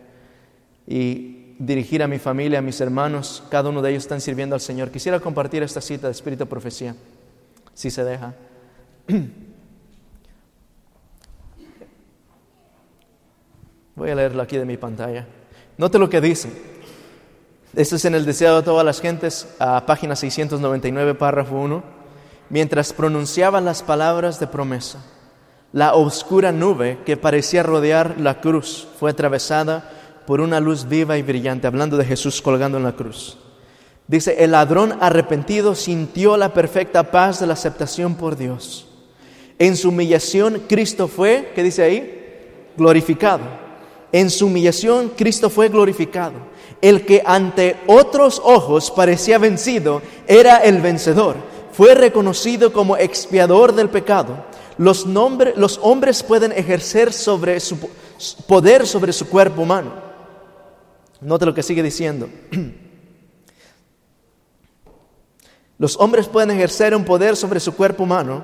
[0.88, 3.44] Y dirigir a mi familia, a mis hermanos.
[3.52, 4.90] Cada uno de ellos están sirviendo al Señor.
[4.90, 6.96] Quisiera compartir esta cita de Espíritu Profecía,
[7.76, 8.34] si se deja.
[13.96, 15.28] Voy a leerlo aquí de mi pantalla.
[15.80, 16.52] Note lo que dice.
[17.74, 21.82] Esto es en el deseo de todas las gentes, a página 699, párrafo 1.
[22.50, 25.06] Mientras pronunciaba las palabras de promesa,
[25.72, 29.90] la oscura nube que parecía rodear la cruz fue atravesada
[30.28, 33.38] por una luz viva y brillante, hablando de Jesús colgando en la cruz.
[34.06, 38.86] Dice, el ladrón arrepentido sintió la perfecta paz de la aceptación por Dios.
[39.58, 42.72] En su humillación Cristo fue, ¿qué dice ahí?
[42.76, 43.69] Glorificado.
[44.12, 46.34] En su humillación Cristo fue glorificado.
[46.82, 51.36] El que ante otros ojos parecía vencido era el vencedor.
[51.72, 54.46] Fue reconocido como expiador del pecado.
[54.78, 57.78] Los, los hombres pueden ejercer sobre su
[58.48, 59.92] poder sobre su cuerpo humano.
[61.22, 62.30] Note lo que sigue diciendo.
[65.78, 68.44] Los hombres pueden ejercer un poder sobre su cuerpo humano,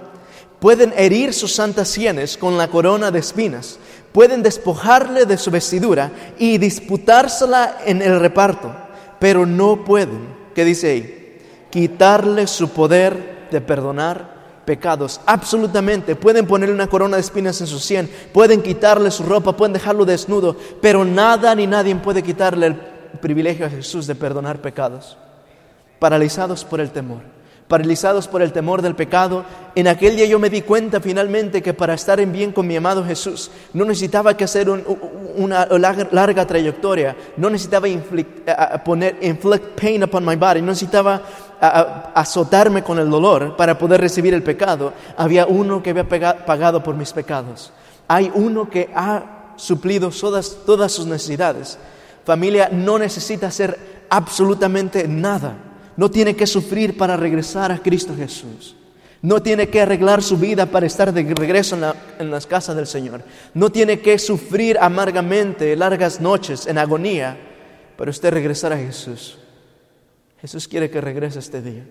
[0.66, 3.78] pueden herir sus santas sienes con la corona de espinas,
[4.12, 8.76] pueden despojarle de su vestidura y disputársela en el reparto,
[9.20, 11.40] pero no pueden, ¿qué dice ahí?
[11.70, 15.22] Quitarle su poder de perdonar pecados.
[15.28, 16.16] Absolutamente.
[16.16, 20.04] Pueden ponerle una corona de espinas en su sien, pueden quitarle su ropa, pueden dejarlo
[20.04, 22.76] desnudo, pero nada ni nadie puede quitarle el
[23.22, 25.16] privilegio a Jesús de perdonar pecados.
[26.00, 27.35] Paralizados por el temor
[27.68, 29.44] paralizados por el temor del pecado,
[29.74, 32.76] en aquel día yo me di cuenta finalmente que para estar en bien con mi
[32.76, 35.66] amado Jesús no necesitaba que hacer una
[36.12, 38.48] larga, trayectoria, no necesitaba inflict,
[38.86, 41.22] poner inflict pain upon my body, no necesitaba
[42.14, 44.94] azotarme con el dolor para poder recibir el pecado.
[45.18, 47.72] Había uno que había pagado por mis pecados.
[48.08, 51.80] Hay uno que ha suplido todas sus necesidades.
[52.24, 55.56] Familia no necesita hacer absolutamente nada
[55.98, 58.76] no tiene que sufrir para regresar a Cristo Jesús.
[59.22, 61.78] No tiene que arreglar su vida para estar de regreso
[62.20, 63.24] en, las casas del Señor.
[63.54, 67.38] No tiene que sufrir amargamente largas noches en agonía
[67.98, 69.40] para usted regresar a Jesús.
[70.42, 71.88] Jesús quiere que regrese este día.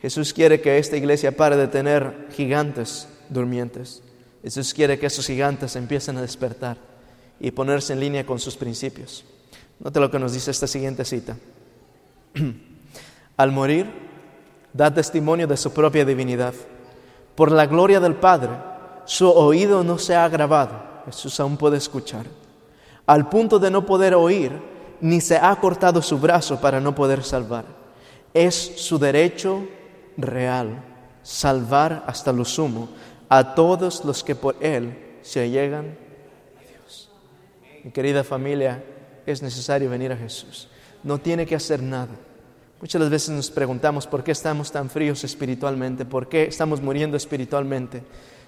[0.00, 4.02] Jesús quiere que esta iglesia pare de tener gigantes durmientes.
[4.42, 6.78] Jesús quiere que esos gigantes empiecen a despertar
[7.40, 9.24] y ponerse en línea con sus principios.
[9.80, 11.36] Note lo que nos dice esta siguiente cita.
[13.36, 13.86] Al morir,
[14.72, 16.54] da testimonio de su propia divinidad.
[17.34, 18.50] Por la gloria del Padre,
[19.04, 22.26] su oído no se ha agravado, Jesús aún puede escuchar,
[23.06, 24.52] al punto de no poder oír,
[25.00, 27.64] ni se ha cortado su brazo para no poder salvar.
[28.34, 29.66] Es su derecho
[30.16, 30.82] real
[31.22, 32.88] salvar hasta lo sumo
[33.28, 35.96] a todos los que por Él se allegan
[36.56, 37.10] a Dios.
[37.84, 38.82] Mi querida familia,
[39.26, 40.68] es necesario venir a Jesús.
[41.02, 42.14] No tiene que hacer nada.
[42.80, 48.02] Muchas veces nos preguntamos por qué estamos tan fríos espiritualmente, por qué estamos muriendo espiritualmente.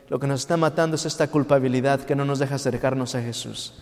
[0.08, 3.74] Lo que nos está matando es esta culpabilidad que no nos deja acercarnos a Jesús.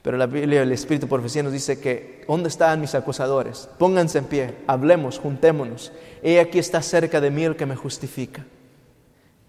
[0.00, 3.68] Pero la Biblia, el Espíritu Profecía nos dice que, ¿dónde están mis acusadores?
[3.78, 5.92] Pónganse en pie, hablemos, juntémonos.
[6.22, 8.44] He aquí está cerca de mí el que me justifica.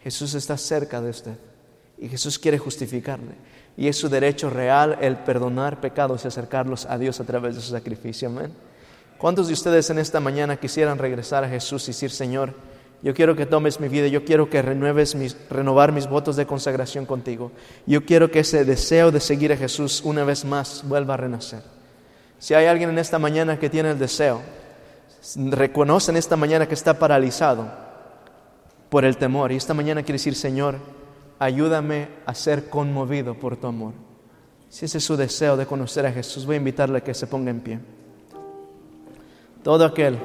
[0.01, 1.37] Jesús está cerca de usted
[1.97, 3.31] y Jesús quiere justificarle.
[3.77, 7.61] Y es su derecho real el perdonar pecados y acercarlos a Dios a través de
[7.61, 8.27] su sacrificio.
[8.27, 8.51] Amén.
[9.23, 12.53] ¿Cuántos de ustedes en esta mañana quisieran regresar a Jesús y decir, Señor,
[13.01, 16.45] yo quiero que tomes mi vida, yo quiero que renueves mis, renovar mis votos de
[16.45, 17.53] consagración contigo.
[17.85, 21.63] Yo quiero que ese deseo de seguir a Jesús una vez más vuelva a renacer.
[22.37, 24.41] Si hay alguien en esta mañana que tiene el deseo,
[25.37, 27.71] reconoce en esta mañana que está paralizado
[28.89, 30.75] por el temor y esta mañana quiere decir, Señor,
[31.39, 33.93] ayúdame a ser conmovido por tu amor.
[34.67, 37.25] Si ese es su deseo de conocer a Jesús, voy a invitarle a que se
[37.25, 37.79] ponga en pie.
[39.63, 40.19] Todo aquel.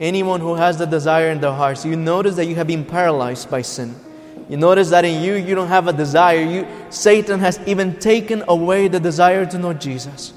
[0.00, 3.50] Anyone who has the desire in their hearts, you notice that you have been paralyzed
[3.50, 3.94] by sin.
[4.48, 6.42] You notice that in you, you don't have a desire.
[6.42, 10.32] You, Satan has even taken away the desire to know Jesus.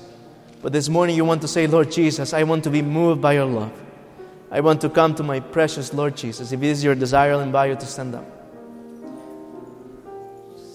[0.62, 3.34] But this morning, you want to say, Lord Jesus, I want to be moved by
[3.34, 3.74] your love.
[4.52, 6.52] I want to come to my precious Lord Jesus.
[6.52, 8.26] If it is your desire, I'll invite you to stand up.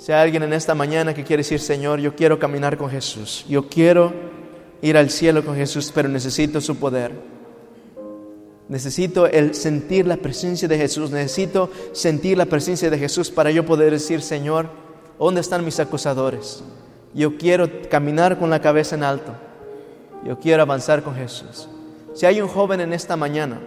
[0.01, 3.45] Si hay alguien en esta mañana que quiere decir, Señor, yo quiero caminar con Jesús,
[3.49, 4.13] yo quiero
[4.83, 7.40] ir al cielo con Jesús, pero necesito su poder.
[8.71, 11.11] Necesito el sentir la presencia de Jesús.
[11.11, 14.69] Necesito sentir la presencia de Jesús para yo poder decir, Señor,
[15.19, 16.63] ¿dónde están mis acusadores?
[17.13, 19.33] Yo quiero caminar con la cabeza en alto.
[20.25, 21.69] Yo quiero avanzar con Jesús.
[22.15, 23.61] Si hay un joven en esta mañana,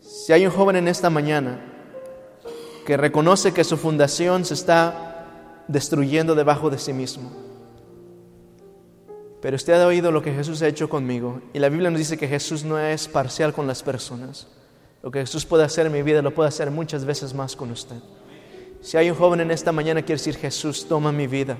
[0.00, 1.58] si hay un joven en esta mañana
[2.86, 7.32] que reconoce que su fundación se está destruyendo debajo de sí mismo,
[9.40, 11.40] Pero usted ha oído lo que Jesús ha hecho conmigo.
[11.52, 14.46] Y la Biblia nos dice que Jesús no es parcial con las personas.
[15.02, 17.70] Lo que Jesús puede hacer en mi vida lo puede hacer muchas veces más con
[17.70, 17.96] usted.
[18.82, 21.58] Si hay un joven en esta mañana quiere decir, Jesús, toma mi vida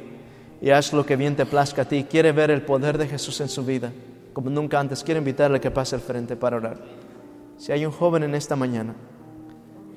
[0.60, 2.04] y haz lo que bien te plazca a ti.
[2.04, 3.92] Quiere ver el poder de Jesús en su vida,
[4.32, 5.02] como nunca antes.
[5.02, 6.78] Quiero invitarle a que pase al frente para orar.
[7.56, 8.94] Si hay un joven en esta mañana,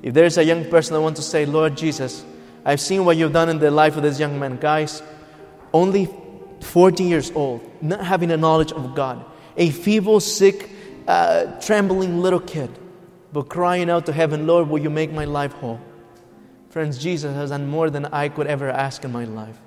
[0.02, 2.24] if there's a young person that wants to say, Lord Jesus,
[2.64, 5.02] I've seen what you've done in the life of this young man, guys,
[5.72, 6.08] only
[6.64, 9.24] 14 years old, not having a knowledge of God,
[9.56, 10.70] a feeble, sick,
[11.06, 12.70] uh, trembling little kid,
[13.32, 15.80] but crying out to heaven, Lord, will you make my life whole?
[16.70, 19.58] Friends, Jesus has done more than I could ever ask in my life.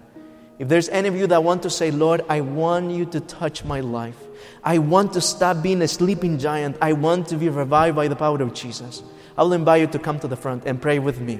[0.59, 3.63] If there's any of you that want to say, Lord, I want you to touch
[3.63, 4.17] my life,
[4.63, 8.15] I want to stop being a sleeping giant, I want to be revived by the
[8.15, 9.03] power of Jesus,
[9.37, 11.39] I will invite you to come to the front and pray with me.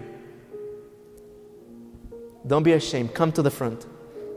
[2.46, 3.86] Don't be ashamed, come to the front.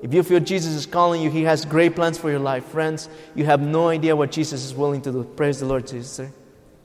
[0.03, 2.65] If you feel Jesus is calling you, He has great plans for your life.
[2.65, 5.25] Friends, you have no idea what Jesus is willing to do.
[5.25, 6.31] Praise the Lord, sister.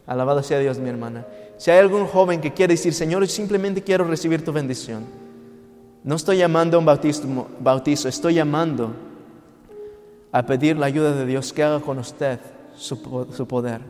[0.07, 1.25] Alabado sea Dios, mi hermana.
[1.57, 5.05] Si hay algún joven que quiere decir, Señor, simplemente quiero recibir tu bendición.
[6.03, 8.93] No estoy llamando a un bautismo, bautizo, estoy llamando
[10.31, 12.39] a pedir la ayuda de Dios que haga con usted
[12.75, 12.97] su,
[13.31, 13.81] su poder.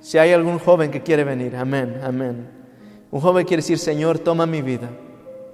[0.00, 2.48] Si hay algún joven que quiere venir, amén, amén.
[3.10, 4.90] Un joven quiere decir, Señor, toma mi vida.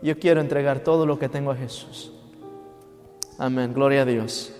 [0.00, 2.12] Yo quiero entregar todo lo que tengo a Jesús.
[3.40, 4.52] Amén, gloria a Dios.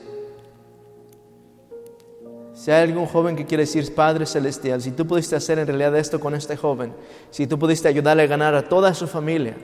[2.55, 5.95] Si hay algún joven que quiere decir, Padre Celestial, si tú pudiste hacer en realidad
[5.99, 6.95] esto con este joven,
[7.31, 9.55] si tú pudiste ayudarle a ganar a toda su familia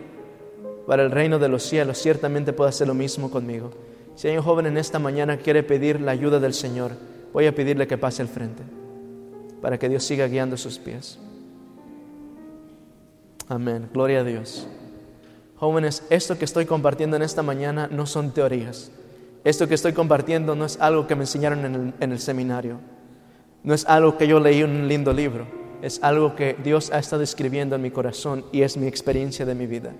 [0.86, 3.70] para el reino de los cielos, ciertamente puede hacer lo mismo conmigo.
[4.16, 6.92] Si hay un joven en esta mañana que quiere pedir la ayuda del Señor,
[7.32, 8.64] voy a pedirle que pase al frente
[9.62, 11.18] para que Dios siga guiando sus pies.
[13.48, 14.68] Amén, gloria a Dios.
[15.56, 18.90] Jóvenes, esto que estoy compartiendo en esta mañana no son teorías.
[19.46, 22.80] Esto que estoy compartiendo no es algo que me enseñaron en el, seminario.
[23.62, 25.46] No es algo que yo leí en un lindo libro.
[25.82, 29.54] Es algo que Dios ha estado escribiendo en mi corazón y es mi experiencia de
[29.54, 29.92] mi vida.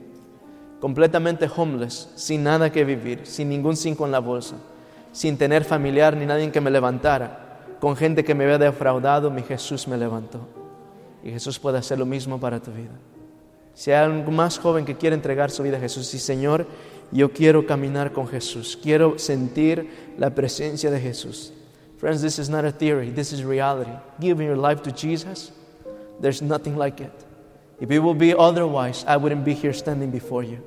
[0.81, 4.57] Completamente homeless, sin nada que vivir, sin ningún cinco en la bolsa,
[5.13, 9.43] sin tener familiar ni nadie que me levantara, con gente que me había defraudado, mi
[9.43, 10.41] Jesús me levantó.
[11.23, 12.95] Y Jesús puede hacer lo mismo para tu vida.
[13.75, 16.67] Si hay algún más joven que quiere entregar su vida a Jesús, y Señor,
[17.13, 19.89] yo quiero caminar con Jesús, quiero sentir
[20.19, 21.53] la presencia de Jesús.
[21.99, 23.93] Friends, this is not a theory, this is reality.
[24.21, 25.53] Giving your life to Jesus,
[26.21, 27.13] there's nothing like it.
[27.81, 30.63] If it will be otherwise, I wouldn't be here standing before you.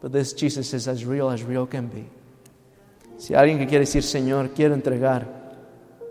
[0.00, 2.06] But this Jesus is as real as real can be.
[3.18, 5.26] Si alguien que quiere decir, Señor, quiero entregar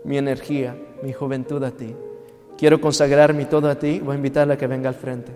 [0.04, 1.94] mi energía, mi juventud a ti,
[2.58, 5.32] quiero consagrar mi todo a ti, voy a invitarle a que venga al frente.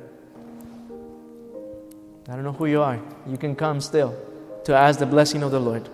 [2.27, 3.01] I don't know who you are.
[3.27, 4.15] You can come still
[4.65, 5.89] to ask the blessing of the Lord.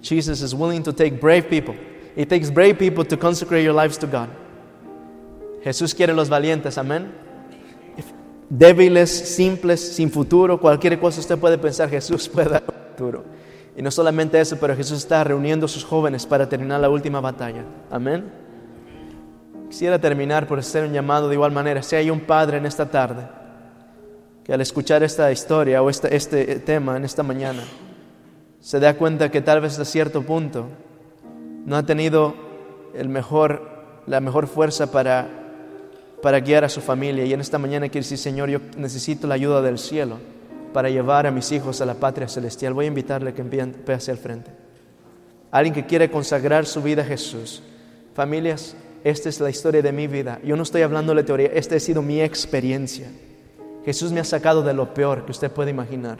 [0.00, 1.74] Jesus is willing to take brave people.
[2.16, 4.28] It takes brave people to consecrate your lives to God.
[5.64, 7.12] Jesús quiere los valientes, amén.
[8.50, 13.24] Débiles, simples, sin futuro, cualquier cosa usted puede pensar, Jesús puede dar futuro.
[13.74, 17.20] Y no solamente eso, pero Jesús está reuniendo a sus jóvenes para terminar la última
[17.20, 17.64] batalla.
[17.90, 18.30] Amén.
[19.70, 21.82] Quisiera terminar por hacer un llamado de igual manera.
[21.82, 23.26] Si hay un padre en esta tarde
[24.44, 27.62] que al escuchar esta historia o este, este tema en esta mañana,
[28.60, 30.68] se da cuenta que tal vez a cierto punto
[31.64, 32.34] no ha tenido
[32.94, 35.28] el mejor, la mejor fuerza para,
[36.22, 37.24] para guiar a su familia.
[37.24, 40.18] Y en esta mañana quiere decir, Señor, yo necesito la ayuda del cielo
[40.72, 42.74] para llevar a mis hijos a la patria celestial.
[42.74, 44.50] Voy a invitarle que empiece hacia el frente.
[45.50, 47.62] Alguien que quiere consagrar su vida a Jesús.
[48.14, 48.74] Familias,
[49.04, 50.40] esta es la historia de mi vida.
[50.44, 53.08] Yo no estoy hablando de teoría, esta ha sido mi experiencia.
[53.84, 56.18] Jesús me ha sacado de lo peor que usted puede imaginar,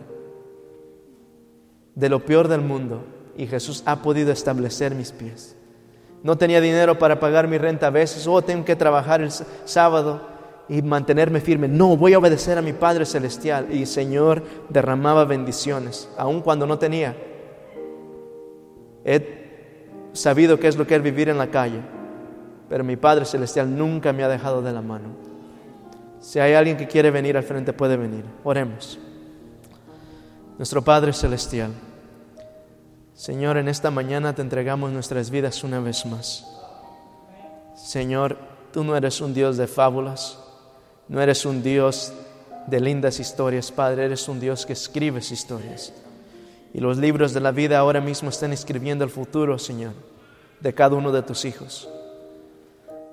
[1.94, 3.04] de lo peor del mundo,
[3.36, 5.56] y Jesús ha podido establecer mis pies.
[6.22, 9.30] No tenía dinero para pagar mi renta a veces, oh, tengo que trabajar el
[9.64, 10.32] sábado
[10.68, 11.68] y mantenerme firme.
[11.68, 13.72] No, voy a obedecer a mi Padre Celestial.
[13.72, 17.16] Y Señor derramaba bendiciones, aun cuando no tenía.
[19.04, 21.80] He sabido qué es lo que es vivir en la calle,
[22.68, 25.31] pero mi Padre Celestial nunca me ha dejado de la mano.
[26.22, 28.24] Si hay alguien que quiere venir al frente, puede venir.
[28.44, 28.98] Oremos.
[30.56, 31.72] Nuestro Padre Celestial,
[33.12, 36.46] Señor, en esta mañana te entregamos nuestras vidas una vez más.
[37.74, 38.38] Señor,
[38.72, 40.38] tú no eres un Dios de fábulas,
[41.08, 42.12] no eres un Dios
[42.68, 45.92] de lindas historias, Padre, eres un Dios que escribes historias.
[46.72, 49.94] Y los libros de la vida ahora mismo están escribiendo el futuro, Señor,
[50.60, 51.88] de cada uno de tus hijos.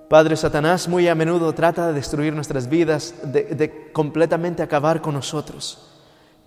[0.09, 5.85] Padre, Satanás muy a menudo trata de destruir nuestras vidas, de, completamente acabar con nosotros.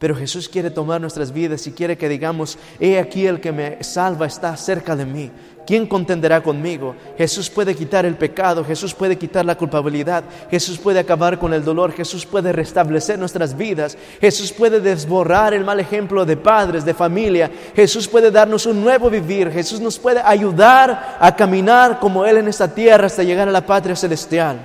[0.00, 3.84] Pero Jesús quiere tomar nuestras vidas y quiere que digamos, he aquí el que me
[3.84, 5.30] salva está cerca de mí.
[5.64, 6.96] ¿Quién contenderá conmigo?
[7.16, 11.64] Jesús puede quitar el pecado, Jesús puede quitar la culpabilidad, Jesús puede acabar con el
[11.64, 16.94] dolor, Jesús puede restablecer nuestras vidas, Jesús puede desborrar el mal ejemplo de padres, de
[16.94, 22.38] familia, Jesús puede darnos un nuevo vivir, Jesús nos puede ayudar a caminar como Él
[22.38, 24.58] en esta tierra hasta llegar a la patria celestial.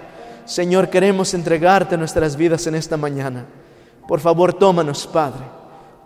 [0.45, 3.45] Señor, queremos entregarte nuestras vidas en esta mañana.
[4.07, 5.43] Por favor, tómanos, Padre.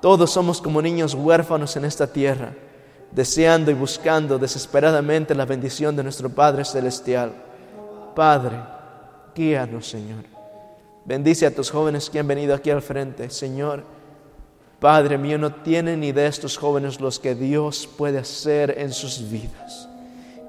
[0.02, 2.52] Todos somos como niños huérfanos en esta tierra
[3.12, 7.34] deseando y buscando desesperadamente la bendición de nuestro Padre Celestial.
[8.16, 8.58] Padre,
[9.36, 10.26] guíanos, Señor.
[11.06, 13.84] Bendice a tus jóvenes que han venido aquí al frente, Señor.
[14.80, 19.30] Padre mío, no tienen ni de estos jóvenes los que Dios puede hacer en sus
[19.30, 19.88] vidas.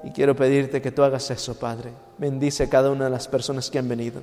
[0.03, 1.91] Y quiero pedirte que tú hagas eso, Padre.
[2.17, 4.21] Bendice a cada una de las personas que han venido.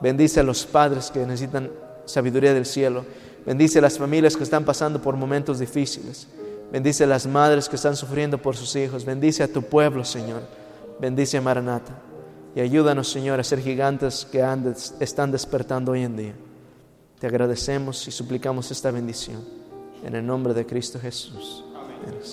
[0.00, 1.70] Bendice a los padres que necesitan
[2.04, 3.04] sabiduría del cielo.
[3.46, 6.26] Bendice a las familias que están pasando por momentos difíciles.
[6.72, 9.04] Bendice a las madres que están sufriendo por sus hijos.
[9.04, 10.42] Bendice a tu pueblo, Señor.
[11.00, 11.92] Bendice a Maranata.
[12.54, 14.44] Y ayúdanos, Señor, a ser gigantes que
[15.00, 16.34] están despertando hoy en día.
[17.18, 19.44] Te agradecemos y suplicamos esta bendición.
[20.04, 21.64] En el nombre de Cristo Jesús.